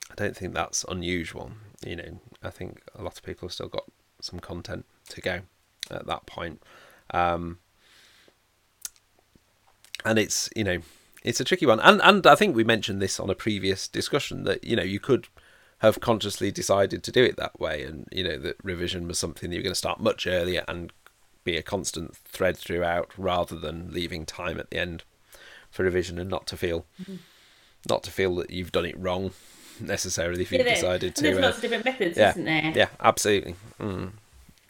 [0.09, 1.51] I don't think that's unusual.
[1.85, 3.85] You know, I think a lot of people have still got
[4.21, 5.41] some content to go
[5.89, 6.61] at that point,
[7.11, 7.59] um,
[10.05, 10.79] and it's you know
[11.23, 11.79] it's a tricky one.
[11.79, 14.99] And and I think we mentioned this on a previous discussion that you know you
[14.99, 15.27] could
[15.79, 19.49] have consciously decided to do it that way, and you know that revision was something
[19.49, 20.93] that you're going to start much earlier and
[21.43, 25.03] be a constant thread throughout, rather than leaving time at the end
[25.71, 27.15] for revision and not to feel mm-hmm.
[27.89, 29.31] not to feel that you've done it wrong
[29.79, 31.23] necessarily if you've yeah, decided to.
[31.23, 32.73] There's uh, lots of different methods, yeah, isn't there?
[32.75, 33.55] Yeah, absolutely.
[33.79, 34.11] Mm.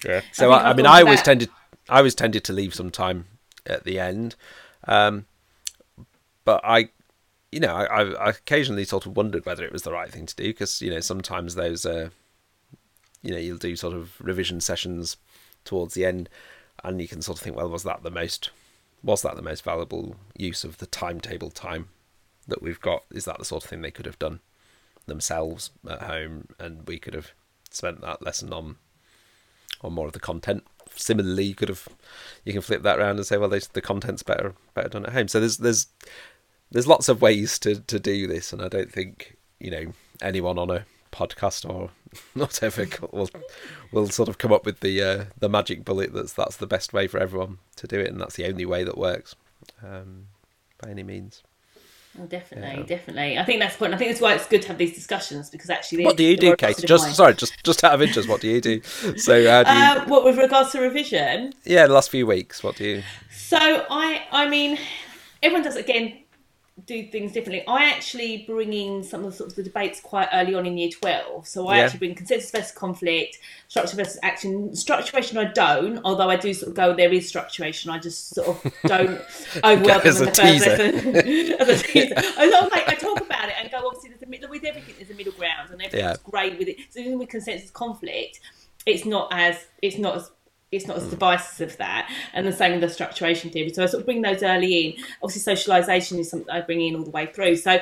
[0.06, 0.22] Yeah.
[0.32, 1.26] So I, I, I mean, I always that.
[1.26, 1.50] tended
[1.90, 3.26] I always tended to leave some time
[3.66, 4.36] at the end,
[4.88, 5.26] um,
[6.46, 6.90] but I.
[7.54, 10.36] You know, I, I occasionally sort of wondered whether it was the right thing to
[10.38, 12.08] do because you know sometimes those, uh,
[13.22, 15.18] you know, you'll do sort of revision sessions
[15.66, 16.30] towards the end,
[16.82, 18.52] and you can sort of think, well, was that the most
[19.04, 21.90] was that the most valuable use of the timetable time
[22.48, 23.04] that we've got?
[23.12, 24.40] Is that the sort of thing they could have done
[25.08, 27.32] themselves at home, and we could have
[27.70, 28.78] spent that lesson on
[29.82, 30.64] on more of the content?
[30.96, 31.88] Similarly, you could have
[32.46, 35.28] you can flip that around and say, well, the content's better better done at home.
[35.28, 35.88] So there's there's
[36.72, 40.58] there's lots of ways to to do this, and I don't think you know anyone
[40.58, 41.89] on a podcast or
[42.34, 43.30] whatever will
[43.91, 46.93] will sort of come up with the uh, the magic bullet that's that's the best
[46.93, 49.36] way for everyone to do it, and that's the only way that works
[49.84, 50.28] um,
[50.82, 51.43] by any means.
[52.19, 53.38] Oh, definitely, definitely.
[53.38, 53.93] I think that's the point.
[53.93, 56.36] I think that's why it's good to have these discussions because actually, What do you
[56.36, 56.76] do, Kate?
[56.76, 58.82] Just different sorry, just just out of interest, what do you do?
[59.17, 59.47] So you?
[59.47, 61.54] Uh, what with regards to revision?
[61.63, 63.04] yeah, the last few weeks, what do you?
[63.34, 64.78] So I, I mean,
[65.41, 66.17] everyone does again
[66.91, 67.63] do things differently.
[67.67, 70.77] I actually bring in some of the sort of the debates quite early on in
[70.77, 71.47] year twelve.
[71.47, 71.84] So I Yeah.
[71.86, 74.69] actually bring consensus versus conflict, structure versus action.
[74.71, 77.89] Structuration I don't, although I do sort of go there is structuration.
[77.91, 79.21] I just sort of don't
[79.63, 80.75] overwhelm them in the teaser.
[80.77, 81.15] first lesson.
[81.62, 82.13] As a teaser.
[82.17, 84.65] I, sort of like, I talk about it and go obviously there's a middle with
[84.65, 84.95] everything.
[84.97, 86.15] There's a middle ground and everything's Yeah.
[86.30, 86.77] great with it.
[86.89, 88.39] So even with consensus conflict,
[88.86, 90.32] it's not as it's not as
[90.71, 92.10] it's not as divisive of that.
[92.34, 93.71] And the same with the structuration theory.
[93.73, 95.03] So I sort of bring those early in.
[95.21, 97.57] Obviously, socialisation is something I bring in all the way through.
[97.57, 97.79] So,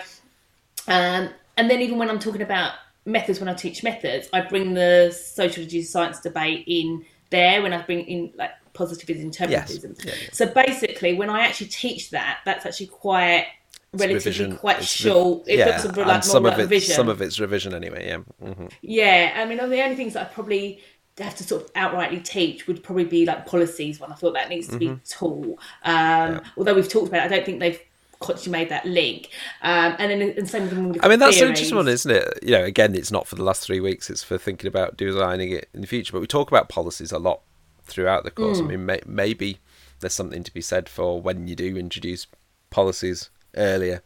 [0.87, 2.73] um, and then even when I'm talking about
[3.05, 7.61] methods, when I teach methods, I bring the sociology science debate in there.
[7.61, 10.03] When I bring in like positivism, interpretivism.
[10.05, 10.29] Yeah, yeah.
[10.31, 13.45] So basically, when I actually teach that, that's actually quite
[13.93, 14.57] relatively revision.
[14.57, 15.47] quite It's re- short.
[15.47, 16.95] It yeah, looks sort of like some like of it, revision.
[16.95, 18.07] some of it's revision anyway.
[18.07, 18.17] Yeah,
[18.53, 20.81] hmm Yeah, I mean, the only things that I probably
[21.23, 24.11] have to sort of outrightly teach would probably be like policies one.
[24.11, 25.59] I thought that needs to be taught.
[25.83, 27.79] Um, Although we've talked about it, I don't think they've
[28.19, 29.29] consciously made that link.
[29.61, 32.39] Um, and then and same with the I mean that's an interesting one, isn't it?
[32.43, 35.51] You know, again, it's not for the last three weeks; it's for thinking about designing
[35.51, 36.13] it in the future.
[36.13, 37.41] But we talk about policies a lot
[37.83, 38.59] throughout the course.
[38.59, 39.59] I mean, may, maybe
[39.99, 42.27] there's something to be said for when you do introduce
[42.69, 44.01] policies earlier,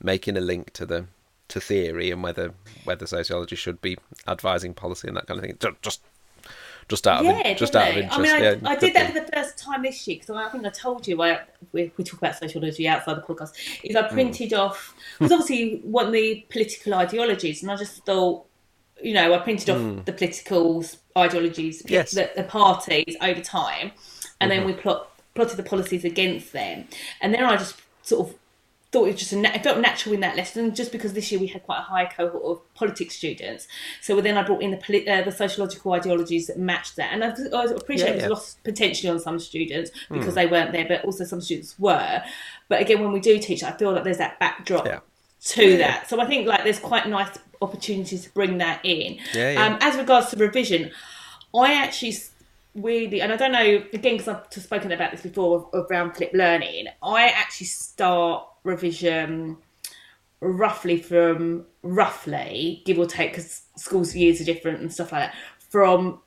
[0.00, 1.06] making a link to the
[1.48, 5.72] to theory and whether whether sociology should be advising policy and that kind of thing.
[5.82, 6.02] Just
[6.88, 8.18] just out of Yeah, in- just out of interest.
[8.18, 10.48] I mean, I, yeah, I did that for the first time this year because I
[10.48, 11.40] think I told you I,
[11.72, 13.52] we, we talk about sociology outside the podcast.
[13.82, 14.14] Is I hmm.
[14.14, 18.46] printed off because obviously one of the political ideologies, and I just thought,
[19.02, 20.02] you know, I printed off hmm.
[20.04, 20.84] the political
[21.16, 22.12] ideologies, Yes.
[22.12, 23.92] the, the parties over time,
[24.40, 24.68] and then mm-hmm.
[24.68, 26.86] we plot plotted the policies against them,
[27.20, 28.36] and then I just sort of
[28.92, 31.40] thought it was just a it felt natural in that lesson just because this year
[31.40, 33.66] we had quite a high cohort of politics students.
[34.00, 37.12] So then I brought in the uh, the sociological ideologies that matched that.
[37.12, 38.28] And I, I appreciate Yeah, it yeah.
[38.28, 42.22] was lost potentially on some students because they weren't there but also some students were.
[42.68, 45.00] But again when we do teach I feel like there's that backdrop Yeah.
[45.40, 46.08] to that.
[46.08, 49.18] So I think like there's quite nice opportunities to bring that in.
[49.34, 49.66] Yeah, yeah.
[49.66, 50.90] Um, as regards to revision
[51.54, 52.14] I actually
[52.74, 56.16] really, and I don't know, again, because I've spoken about this before of, of round
[56.16, 59.56] flip learning, I actually start revision
[60.40, 65.34] roughly from, roughly, give or take, because schools' years are different and stuff like that,
[65.70, 66.20] from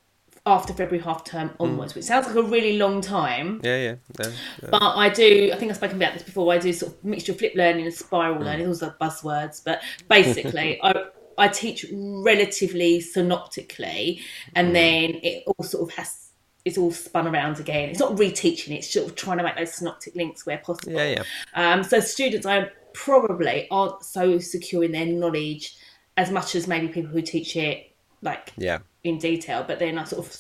[0.46, 1.56] after February half term mm.
[1.60, 3.62] onwards, which sounds like a really long time.
[3.64, 4.32] Yeah, yeah, yeah,
[4.64, 4.70] yeah.
[4.72, 6.52] But I do, I think I've spoken about this before.
[6.52, 8.46] I do sort of mixture of flip learning and spiral mm.
[8.46, 8.66] learning.
[8.66, 11.06] Those are buzzwords, but basically, I
[11.38, 14.22] I teach relatively synoptically,
[14.56, 14.74] and mm.
[14.74, 16.29] then it all sort of has.
[16.70, 17.90] It's all spun around again.
[17.90, 20.94] It's not reteaching; it's sort of trying to make those synoptic links where possible.
[20.94, 21.24] Yeah,
[21.56, 21.74] yeah.
[21.74, 25.76] Um, so students, I probably aren't so secure in their knowledge
[26.18, 28.80] as much as maybe people who teach it like yeah.
[29.04, 30.34] in detail, but then I sort of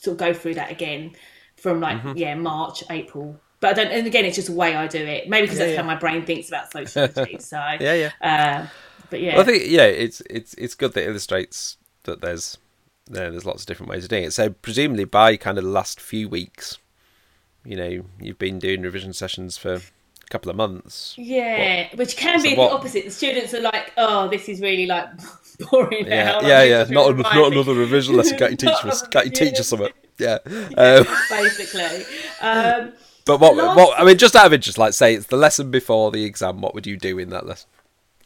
[0.00, 1.14] sort of go through that again
[1.56, 2.16] from like Mm-hmm.
[2.16, 3.40] yeah March, April.
[3.60, 5.28] But I don't, and again, it's just the way I do it.
[5.28, 5.82] Maybe because Yeah, that's yeah.
[5.82, 7.36] how my brain thinks about sociology.
[7.40, 8.12] So Yeah, yeah.
[8.20, 8.66] Uh,
[9.10, 12.56] but yeah, Well, I think yeah, it's it's it's good that it illustrates that there's
[12.56, 12.58] there,
[13.08, 14.32] there's lots of different ways of doing it.
[14.32, 16.78] So presumably by kind of the last few weeks,
[17.64, 19.80] you know, you've been doing revision sessions for a
[20.30, 21.14] couple of months.
[21.18, 23.04] yeah, which can so be what- the opposite.
[23.06, 25.08] The students are like, oh, this is really like
[25.70, 26.06] boring.
[26.06, 26.34] Yeah, now.
[26.36, 26.84] Like, yeah, yeah.
[26.90, 28.38] Not an- not another revision lesson.
[28.38, 29.06] Can't you teach us?
[29.08, 29.92] Can't you teach us something?
[30.20, 30.38] Yeah.
[30.76, 32.04] Um, basically.
[32.42, 32.92] Um,
[33.24, 33.54] but what?
[33.54, 34.00] Last- What?
[34.00, 36.60] I mean, just out of interest, like say it's the lesson before the exam.
[36.60, 37.68] What would you do in that lesson?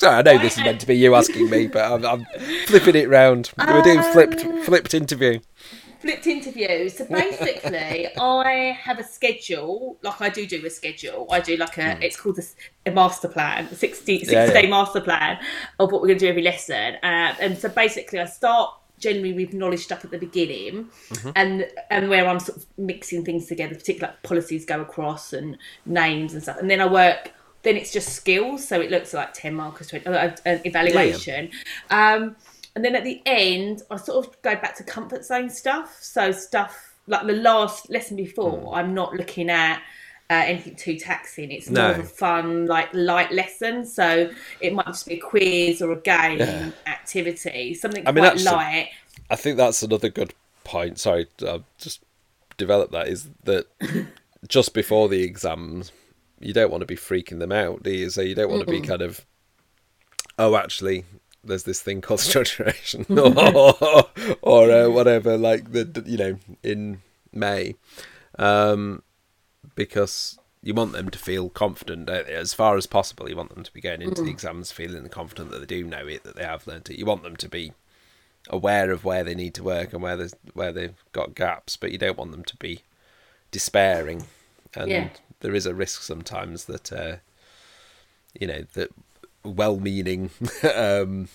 [0.03, 2.27] Sorry, I know this is meant to be you asking me, but I'm, I'm
[2.67, 3.51] flipping it round.
[3.59, 5.39] We're doing flipped Um, flipped interview.
[6.01, 6.97] flipped interviews.
[6.99, 9.99] So basically, I have a schedule.
[10.03, 11.27] Like I do do a schedule.
[11.31, 12.05] I do like a.
[12.05, 12.39] It's called
[12.87, 14.33] a master plan, a 60, 60 Hmm.
[14.53, 14.69] Yeah, yeah.
[14.69, 15.39] master plan
[15.79, 16.97] of what we're going to do every lesson.
[17.03, 21.31] Uh, and so basically, I start generally with knowledge stuff at the beginning, Mm-hmm.
[21.37, 25.57] and and where I'm sort of mixing things together, particularly like policies go across and
[25.87, 26.59] names and stuff.
[26.59, 27.33] And then I work.
[27.63, 31.51] Then it's just skills, so it looks like ten markers, 20, uh, an evaluation.
[31.91, 32.37] Um,
[32.75, 35.99] and then at the end, I sort of go back to comfort zone stuff.
[36.01, 39.83] So stuff like the last lesson before, I'm not looking at
[40.31, 41.51] uh, anything too taxing.
[41.51, 43.85] It's more of a fun, like light lesson.
[43.85, 46.41] So it might just be a quiz or a game
[46.87, 48.91] activity, something I mean, quite light.
[49.29, 50.33] I think that's another good
[50.65, 50.99] point.
[50.99, 52.03] Sorry, I'll just
[52.57, 53.09] develop that.
[53.09, 53.67] Is that
[54.49, 55.93] just before the exams,
[56.43, 58.11] you don't want to be freaking them out, do you?
[58.11, 59.25] So you don't want to be kind of,
[60.39, 61.05] oh, actually,
[61.45, 67.03] there's this thing called structuration or or uh, whatever, like the you know in
[67.33, 67.75] May,
[68.39, 69.03] um,
[69.75, 73.29] because you want them to feel confident as far as possible.
[73.29, 74.27] You want them to be going into mm.
[74.27, 76.99] the exams feeling confident that they do know it, that they have learned it.
[76.99, 77.73] You want them to be
[78.49, 81.93] aware of where they need to work and where there's where they've got gaps, but
[81.93, 82.83] you don't want them to be
[83.51, 84.25] despairing.
[84.75, 85.09] And yeah.
[85.43, 87.17] There is a risk sometimes that uh,
[88.39, 88.91] you know that
[89.45, 90.31] well-meaning
[90.75, 91.29] um,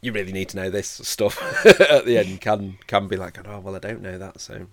[0.00, 1.40] you really need to know this stuff
[1.80, 4.66] at the end can can be like oh well I don't know that so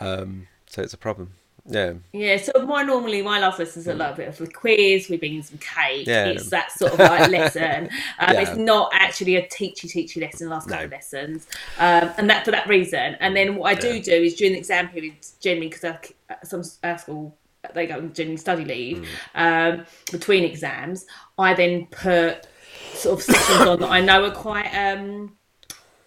[0.00, 1.34] um, so it's a problem
[1.68, 1.94] yeah.
[2.12, 2.36] Yeah.
[2.36, 5.08] So more normally my love lessons are a little bit of a quiz.
[5.08, 6.06] We bring in some cake.
[6.06, 6.26] Yeah.
[6.26, 7.88] It's that sort of like lesson.
[8.18, 8.40] Um, yeah.
[8.40, 10.48] It's not actually a teachy teachy lesson.
[10.48, 10.84] Last couple no.
[10.84, 11.46] of lessons,
[11.78, 13.16] um, and that for that reason.
[13.20, 14.02] And then what I do yeah.
[14.02, 16.12] do is during the exam period, generally because
[16.44, 17.36] some our school
[17.74, 19.78] they go generally study leave mm.
[19.78, 21.06] um, between exams.
[21.38, 22.46] I then put
[22.94, 25.36] sort of sessions on that I know are quite um,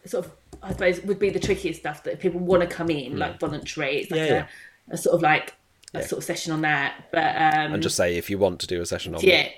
[0.06, 3.13] sort of I suppose would be the trickiest stuff that people want to come in,
[3.13, 3.17] mm.
[3.17, 4.02] like voluntary.
[4.02, 4.48] It's like yeah, a,
[4.89, 5.56] a sort of like
[5.93, 6.06] a yeah.
[6.06, 7.06] sort of session on that.
[7.12, 9.49] But um, and just say if you want to do a session on yeah.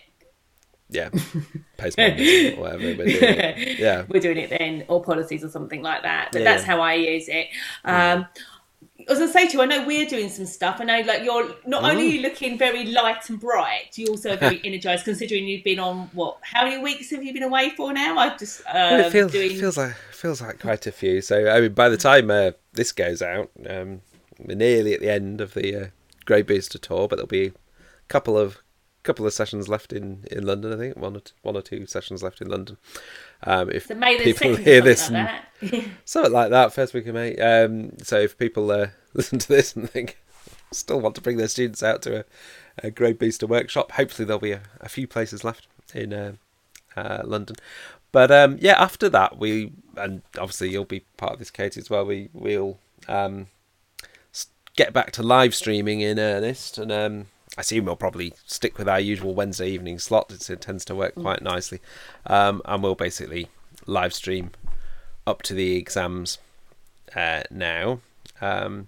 [0.94, 1.10] Yeah,
[1.78, 3.22] postmodernism or whatever we're doing.
[3.22, 3.80] It.
[3.80, 6.34] Yeah, we're doing it then, or policies or something like that.
[6.34, 6.52] But yeah.
[6.52, 7.48] that's how I use it.
[7.86, 8.28] Um,
[9.08, 10.78] I was gonna say to you, I know we're doing some stuff.
[10.80, 11.92] I know, like you're not mm.
[11.92, 15.06] only looking very light and bright, you also very energized.
[15.06, 16.38] Considering you've been on what?
[16.42, 18.18] How many weeks have you been away for now?
[18.18, 19.58] I just um, well, it feels doing...
[19.58, 21.22] feels like feels like quite a few.
[21.22, 24.02] So I mean, by the time uh, this goes out, um,
[24.46, 25.88] we're nearly at the end of the uh,
[26.26, 27.54] Grade Booster tour, but there'll be a
[28.08, 28.62] couple of
[29.04, 30.74] couple of sessions left in, in London.
[30.74, 32.78] I think one or two, one or two sessions left in London.
[33.44, 35.42] Um, if so people hear this like
[36.06, 37.36] something like that, first week of May.
[37.38, 40.18] Um, so if people uh, listen to this and think
[40.72, 42.26] still want to bring their students out to a,
[42.84, 46.34] a Grade Booster workshop, hopefully there'll be a, a few places left in uh,
[46.96, 47.56] uh, London.
[48.12, 51.90] But um, yeah, after that we and obviously you'll be part of this, Katie, as
[51.90, 52.06] well.
[52.06, 52.78] We we'll
[53.08, 53.48] um,
[54.76, 58.88] get back to live streaming in earnest, and um, I assume we'll probably stick with
[58.88, 60.32] our usual Wednesday evening slot.
[60.50, 61.80] It tends to work quite nicely,
[62.26, 63.50] um, and we'll basically
[63.86, 64.52] live stream
[65.28, 66.38] up to the exams
[67.16, 68.00] uh, now,
[68.40, 68.88] um,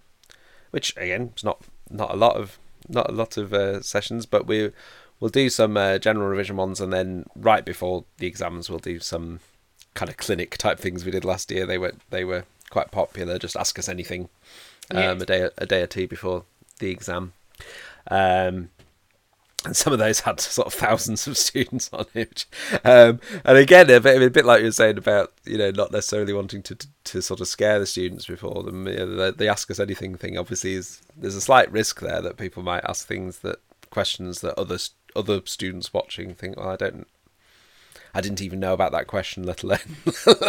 [0.72, 4.48] which again is not not a lot of not a lot of uh, sessions, but
[4.48, 4.72] we
[5.20, 9.00] we'll do some uh, general revision ones, and then right before the exams, we'll do
[9.00, 9.40] some
[9.94, 11.66] kind of clinic type things we did last year.
[11.66, 13.38] They were they were quite popular.
[13.38, 14.30] Just ask us anything
[14.92, 16.44] um, a day a day or two before
[16.80, 17.34] the exam.
[18.10, 18.70] Um,
[19.66, 22.46] and some of those had sort of thousands of students on it.
[22.84, 25.92] Um, and again, a bit, a bit like you were saying about you know not
[25.92, 28.88] necessarily wanting to to sort of scare the students before them.
[28.88, 32.22] You know, the, the ask us anything thing obviously is there's a slight risk there
[32.22, 34.78] that people might ask things that questions that other
[35.16, 37.08] other students watching think, well, I don't
[38.14, 39.80] I didn't even know about that question, let alone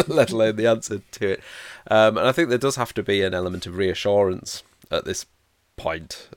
[0.06, 1.42] let alone the answer to it.
[1.90, 5.26] Um, and I think there does have to be an element of reassurance at this
[5.76, 6.28] point,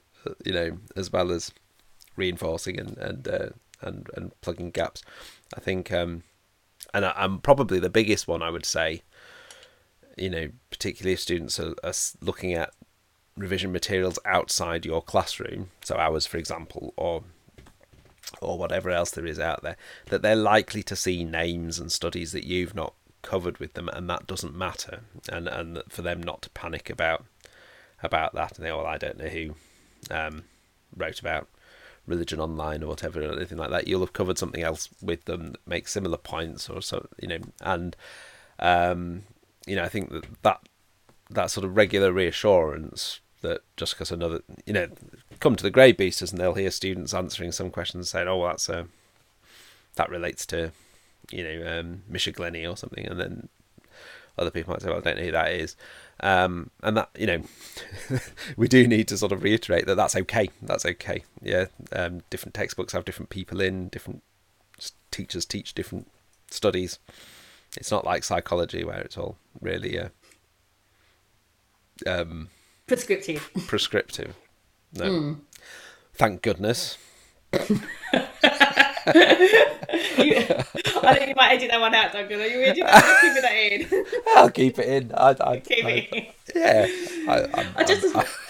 [0.43, 1.51] you know, as well as
[2.15, 3.49] reinforcing and and uh,
[3.81, 5.03] and and plugging gaps.
[5.55, 6.23] I think, um,
[6.93, 9.03] and I, am probably the biggest one I would say.
[10.17, 12.73] You know, particularly if students are, are looking at
[13.35, 17.23] revision materials outside your classroom, so ours, for example, or
[18.41, 22.31] or whatever else there is out there, that they're likely to see names and studies
[22.31, 26.41] that you've not covered with them, and that doesn't matter, and and for them not
[26.43, 27.25] to panic about
[28.03, 29.55] about that, and they, well, I don't know who
[30.11, 30.43] um,
[30.95, 31.47] wrote about
[32.05, 33.87] religion online or whatever, or anything like that.
[33.87, 37.39] You'll have covered something else with them that makes similar points, or so you know,
[37.61, 37.95] and
[38.59, 39.23] um,
[39.65, 40.61] you know, I think that that
[41.29, 44.87] that sort of regular reassurance that just because another, you know,
[45.39, 48.49] come to the Grade Boosters and they'll hear students answering some questions saying, "Oh, well,
[48.49, 48.83] that's a uh,
[49.95, 50.71] that relates to,
[51.31, 53.49] you know, um, Misha Glenny or something," and then
[54.37, 55.75] other people might say, "Well, I don't know who that is,"
[56.21, 57.41] um, and that you know,
[58.57, 60.49] we do need to sort of reiterate that that's okay.
[60.61, 61.23] That's okay.
[61.41, 64.23] Yeah, um, different textbooks have different people in, different
[65.11, 66.09] teachers teach different
[66.49, 66.99] studies.
[67.75, 69.99] It's not like psychology where it's all really.
[69.99, 70.09] Uh,
[72.05, 72.49] um,
[72.85, 73.49] prescriptive.
[73.67, 74.35] Prescriptive.
[74.93, 75.05] No.
[75.05, 75.39] Mm.
[76.15, 76.97] Thank goodness.
[77.53, 77.79] you,
[81.03, 82.41] I think you might edit that one out, Duncan.
[82.41, 83.21] Are you edit that?
[83.21, 84.05] Keep that in.
[84.35, 85.11] I'll keep it in.
[85.13, 86.25] I, I, keep I, it in.
[86.55, 86.87] Yeah.
[87.29, 88.25] I, I just, I,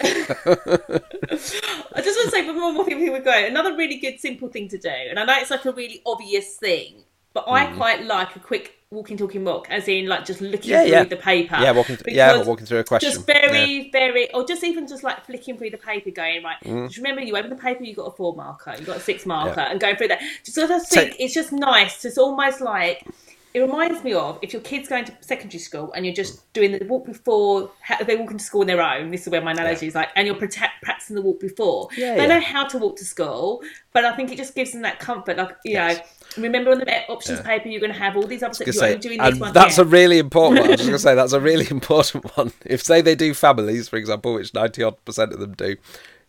[1.94, 4.68] I just want to say before more people we go, another really good simple thing
[4.68, 7.52] to do, and I know it's like a really obvious thing, but mm.
[7.52, 10.90] I quite like a quick walking talking book as in like just looking yeah, through
[10.90, 11.04] yeah.
[11.04, 13.88] the paper yeah walking th- yeah walking through a question just very yeah.
[13.92, 16.86] very or just even just like flicking through the paper going right mm.
[16.86, 19.26] just remember you open the paper you got a four marker you got a six
[19.26, 22.62] marker and going through that just sort of think so, it's just nice it's almost
[22.62, 23.06] like
[23.54, 26.72] it reminds me of if your kid's going to secondary school and you're just doing
[26.72, 27.70] the walk before
[28.06, 29.10] they walk into school on their own.
[29.10, 29.88] This is where my analogy yeah.
[29.88, 31.88] is like, and you're protect, practicing the walk before.
[31.96, 32.38] Yeah, they yeah.
[32.38, 35.38] know how to walk to school, but I think it just gives them that comfort.
[35.38, 35.98] Like you yes.
[36.36, 38.66] know, remember on the options paper, you're going to have all these options.
[38.66, 39.52] You're say, doing this one.
[39.54, 40.68] That's a really important one.
[40.68, 42.52] I was going to say that's a really important one.
[42.66, 45.76] If say they do families, for example, which ninety odd percent of them do,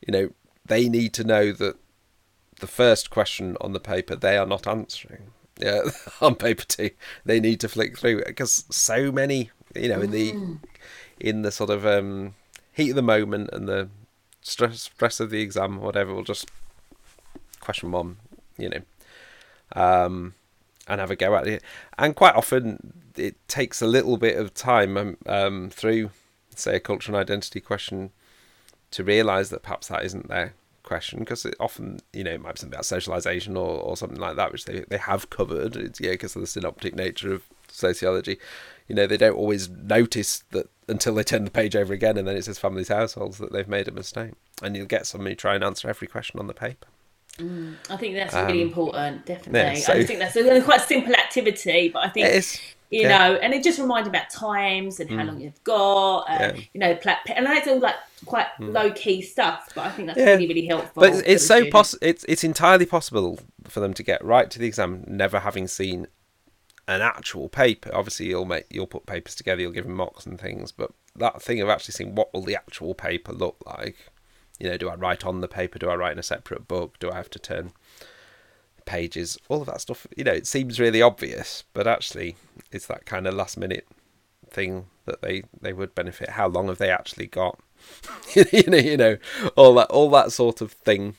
[0.07, 0.29] you know,
[0.65, 1.75] they need to know that
[2.61, 5.81] the first question on the paper they are not answering yeah,
[6.21, 6.91] on paper too.
[7.25, 10.59] They need to flick through because so many, you know, in the mm.
[11.19, 12.35] in the sort of um,
[12.73, 13.89] heat of the moment and the
[14.41, 16.49] stress stress of the exam, or whatever, will just
[17.59, 18.17] question one,
[18.57, 18.81] you know,
[19.75, 20.33] um,
[20.87, 21.63] and have a go at it.
[21.97, 26.11] And quite often, it takes a little bit of time um, um through,
[26.55, 28.11] say, a cultural identity question
[28.91, 30.53] to realise that perhaps that isn't there
[30.89, 34.19] question because it often, you know, it might be something about socialization or, or something
[34.19, 35.77] like that, which they, they have covered.
[35.77, 38.37] It's, yeah, because of the synoptic nature of sociology.
[38.89, 42.27] You know, they don't always notice that until they turn the page over again and
[42.27, 44.33] then it says families, households that they've made a mistake.
[44.61, 46.87] And you'll get somebody try and answer every question on the paper.
[47.37, 49.79] Mm, I think that's really um, important, definitely.
[49.79, 52.25] Yeah, so, I think that's a quite simple activity, but I think
[52.89, 53.17] you yeah.
[53.17, 55.27] know, and it just reminded about times and how mm.
[55.27, 56.63] long you've got, and, yeah.
[56.73, 56.99] you know,
[57.35, 58.73] and that's all like quite mm.
[58.73, 59.71] low key stuff.
[59.75, 60.31] But I think that's yeah.
[60.31, 61.01] really, really helpful.
[61.01, 61.99] But it's so possible.
[62.01, 66.07] It's it's entirely possible for them to get right to the exam, never having seen
[66.87, 67.91] an actual paper.
[67.93, 71.41] Obviously, you'll make you'll put papers together, you'll give them mocks and things, but that
[71.41, 73.97] thing of actually seeing what will the actual paper look like.
[74.59, 75.79] You know, do I write on the paper?
[75.79, 76.99] Do I write in a separate book?
[76.99, 77.71] Do I have to turn
[78.89, 80.07] pages, all of that stuff.
[80.17, 82.35] You know, it seems really obvious, but actually,
[82.71, 83.87] it's that kind of last minute
[84.49, 86.31] thing that they they would benefit.
[86.31, 87.59] How long have they actually got?
[88.33, 89.17] you know, you know,
[89.55, 91.15] all that all that sort of thing.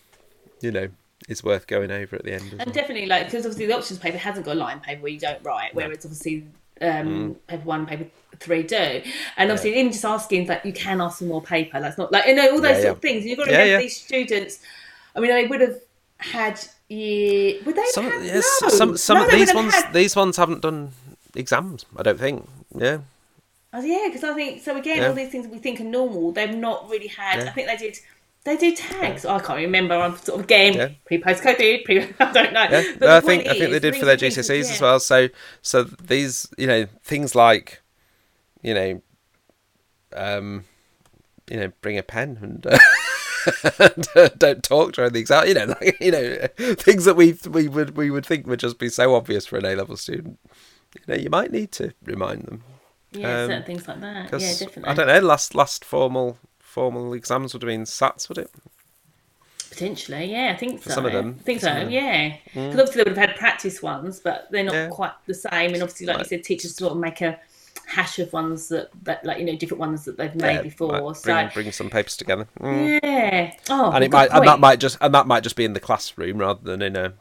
[0.61, 0.89] You know,
[1.29, 2.55] is worth going over at the end.
[2.59, 5.21] And definitely, like because obviously the options paper hasn't got a line paper where you
[5.21, 6.47] don't write, whereas obviously
[6.83, 7.37] um, mm.
[7.47, 8.07] paper one, paper
[8.39, 9.03] three do.
[9.37, 9.81] And obviously, yeah.
[9.81, 11.81] even just asking that you can ask for more paper.
[11.81, 12.91] That's not like you know all those yeah, sort yeah.
[12.91, 13.25] of things.
[13.25, 14.61] You've got to remember these students.
[15.15, 15.79] I mean, I would have
[16.19, 16.61] had
[16.91, 18.69] yeah, would they some, have, yes, no.
[18.69, 19.93] some some no, of these ones had...
[19.93, 20.91] these ones haven't done
[21.37, 21.87] exams.
[21.97, 22.49] I don't think.
[22.77, 22.99] Yeah.
[23.73, 24.77] Oh, yeah, because I think so.
[24.77, 25.07] Again, yeah.
[25.07, 27.39] all these things we think are normal, they've not really had.
[27.39, 27.49] Yeah.
[27.49, 27.99] I think they did.
[28.43, 29.25] They do tags.
[29.25, 29.95] Oh, I can't remember.
[29.95, 30.89] I'm sort of game yeah.
[31.05, 31.85] pre postcode dude.
[31.85, 32.67] Pre, I don't know.
[32.69, 32.83] Yeah.
[33.01, 34.73] No, I think I think they did for their GCSEs yeah.
[34.73, 34.99] as well.
[34.99, 35.29] So
[35.63, 37.83] so these you know things like
[38.63, 39.03] you know
[40.17, 40.65] um
[41.49, 42.67] you know bring a pen and.
[42.67, 42.79] And, uh,
[44.39, 45.47] don't talk during the exam.
[45.47, 48.79] You know, like, you know, things that we we would we would think would just
[48.79, 50.39] be so obvious for an A level student.
[50.95, 52.63] You know, you might need to remind them.
[53.13, 54.33] Yeah, um, certain things like that.
[54.33, 54.85] Yeah, definitely.
[54.85, 55.21] I don't know.
[55.21, 58.51] Last last formal formal exams would have been SATs, would it?
[59.71, 60.97] Potentially, yeah, I think for so.
[60.97, 62.37] Some of them, I think so, yeah.
[62.45, 62.71] Because mm.
[62.71, 64.89] obviously they would have had practice ones, but they're not yeah.
[64.89, 65.75] quite the same.
[65.75, 66.27] And obviously, like right.
[66.27, 67.39] you said, teachers sort of make a
[67.91, 71.15] hash of ones that, that like you know different ones that they've made yeah, before.
[71.15, 72.47] So bring, bring, some papers together.
[72.61, 73.01] Mm.
[73.03, 73.53] Yeah.
[73.69, 74.39] Oh, and it might point.
[74.41, 76.97] and that might just and that might just be in the classroom rather than in
[76.97, 77.15] a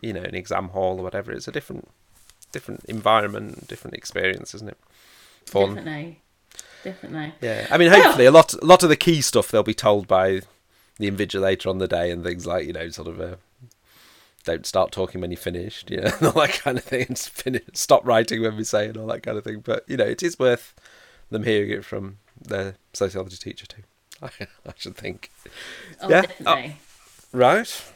[0.00, 1.32] you know an exam hall or whatever.
[1.32, 1.88] It's a different
[2.52, 4.78] different environment, different experience, isn't it?
[5.44, 5.74] Fun.
[5.74, 6.20] Definitely.
[6.84, 7.34] Definitely.
[7.40, 7.66] Yeah.
[7.70, 10.06] I mean, hopefully, well, a lot a lot of the key stuff they'll be told
[10.06, 10.42] by
[10.98, 13.38] the invigilator on the day and things like you know sort of a
[14.46, 17.62] don't start talking when you're finished, you know, all that kind of thing, and finish,
[17.74, 19.60] stop writing when we say and all that kind of thing.
[19.60, 20.74] But you know, it is worth
[21.28, 23.82] them hearing it from their sociology teacher too.
[24.22, 24.28] I,
[24.66, 25.30] I should think.
[26.00, 26.22] Oh, yeah.
[26.22, 26.76] definitely.
[26.78, 27.92] Oh, right.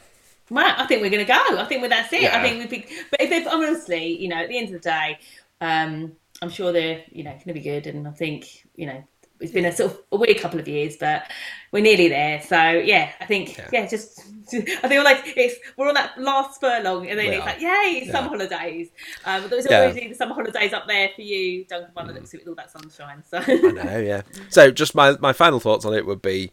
[0.51, 1.57] Well, I think we're going to go.
[1.57, 2.23] I think that's it.
[2.23, 2.37] Yeah.
[2.37, 4.79] I think we've been, but if they've honestly, you know, at the end of the
[4.79, 5.17] day,
[5.61, 7.87] um, I'm sure they're, you know, going to be good.
[7.87, 9.01] And I think, you know,
[9.41, 11.23] it's been a sort of a weird couple of years, but
[11.71, 12.41] we're nearly there.
[12.41, 14.21] So yeah, I think yeah, yeah just
[14.53, 17.47] I feel like it's we're on that last furlong, and then we it's are.
[17.47, 18.11] like yay, yeah.
[18.11, 18.89] summer holidays.
[19.25, 20.07] Um, there's always yeah.
[20.09, 22.55] the summer holidays up there for you, Duncan, by the looks of it, with all
[22.55, 23.23] that sunshine.
[23.27, 24.21] So I know, yeah.
[24.49, 26.51] So just my my final thoughts on it would be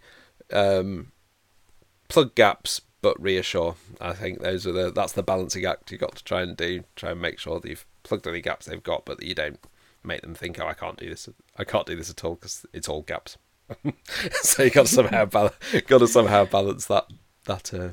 [0.52, 1.12] um,
[2.08, 2.82] plug gaps.
[3.00, 3.76] But reassure.
[4.00, 6.82] I think those are the that's the balancing act you got to try and do.
[6.96, 9.60] Try and make sure that you've plugged any gaps they've got, but that you don't
[10.02, 11.28] make them think, oh, I can't do this.
[11.56, 13.36] I can't do this at all because it's all gaps.
[14.42, 15.54] so you got to somehow balance,
[15.86, 17.06] got to somehow balance that
[17.44, 17.90] that uh,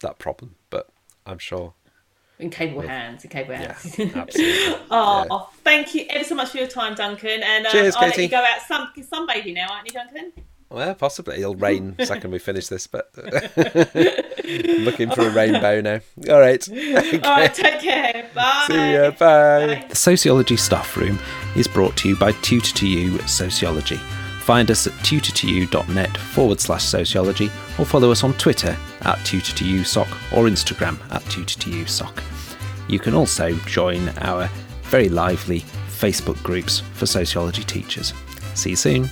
[0.00, 0.54] that problem.
[0.70, 0.88] But
[1.26, 1.74] I'm sure
[2.38, 3.98] in capable hands, in capable hands.
[3.98, 4.74] Yeah, absolutely.
[4.90, 5.26] oh, yeah.
[5.30, 7.42] oh, thank you ever so much for your time, Duncan.
[7.42, 8.22] And um, Cheers, I'll Katie.
[8.22, 10.32] let you go out sun sunbathing now, aren't you, Duncan?
[10.76, 13.22] Well, possibly it'll rain the second we finish this, but uh,
[14.84, 16.00] looking for a rainbow now.
[16.28, 16.68] All right.
[16.68, 17.18] Okay.
[17.24, 17.54] All right.
[17.54, 18.28] Take care.
[18.34, 18.64] Bye.
[18.66, 19.10] See ya.
[19.12, 19.16] Bye.
[19.18, 19.86] Bye.
[19.88, 21.18] The Sociology Staff Room
[21.56, 23.96] is brought to you by Tutor2U Sociology.
[24.42, 27.46] Find us at tutor2u.net forward slash sociology
[27.78, 30.06] or follow us on Twitter at tutor2usoc
[30.36, 32.22] or Instagram at tutor2usoc.
[32.90, 34.50] You can also join our
[34.82, 38.12] very lively Facebook groups for sociology teachers.
[38.52, 39.10] See you soon.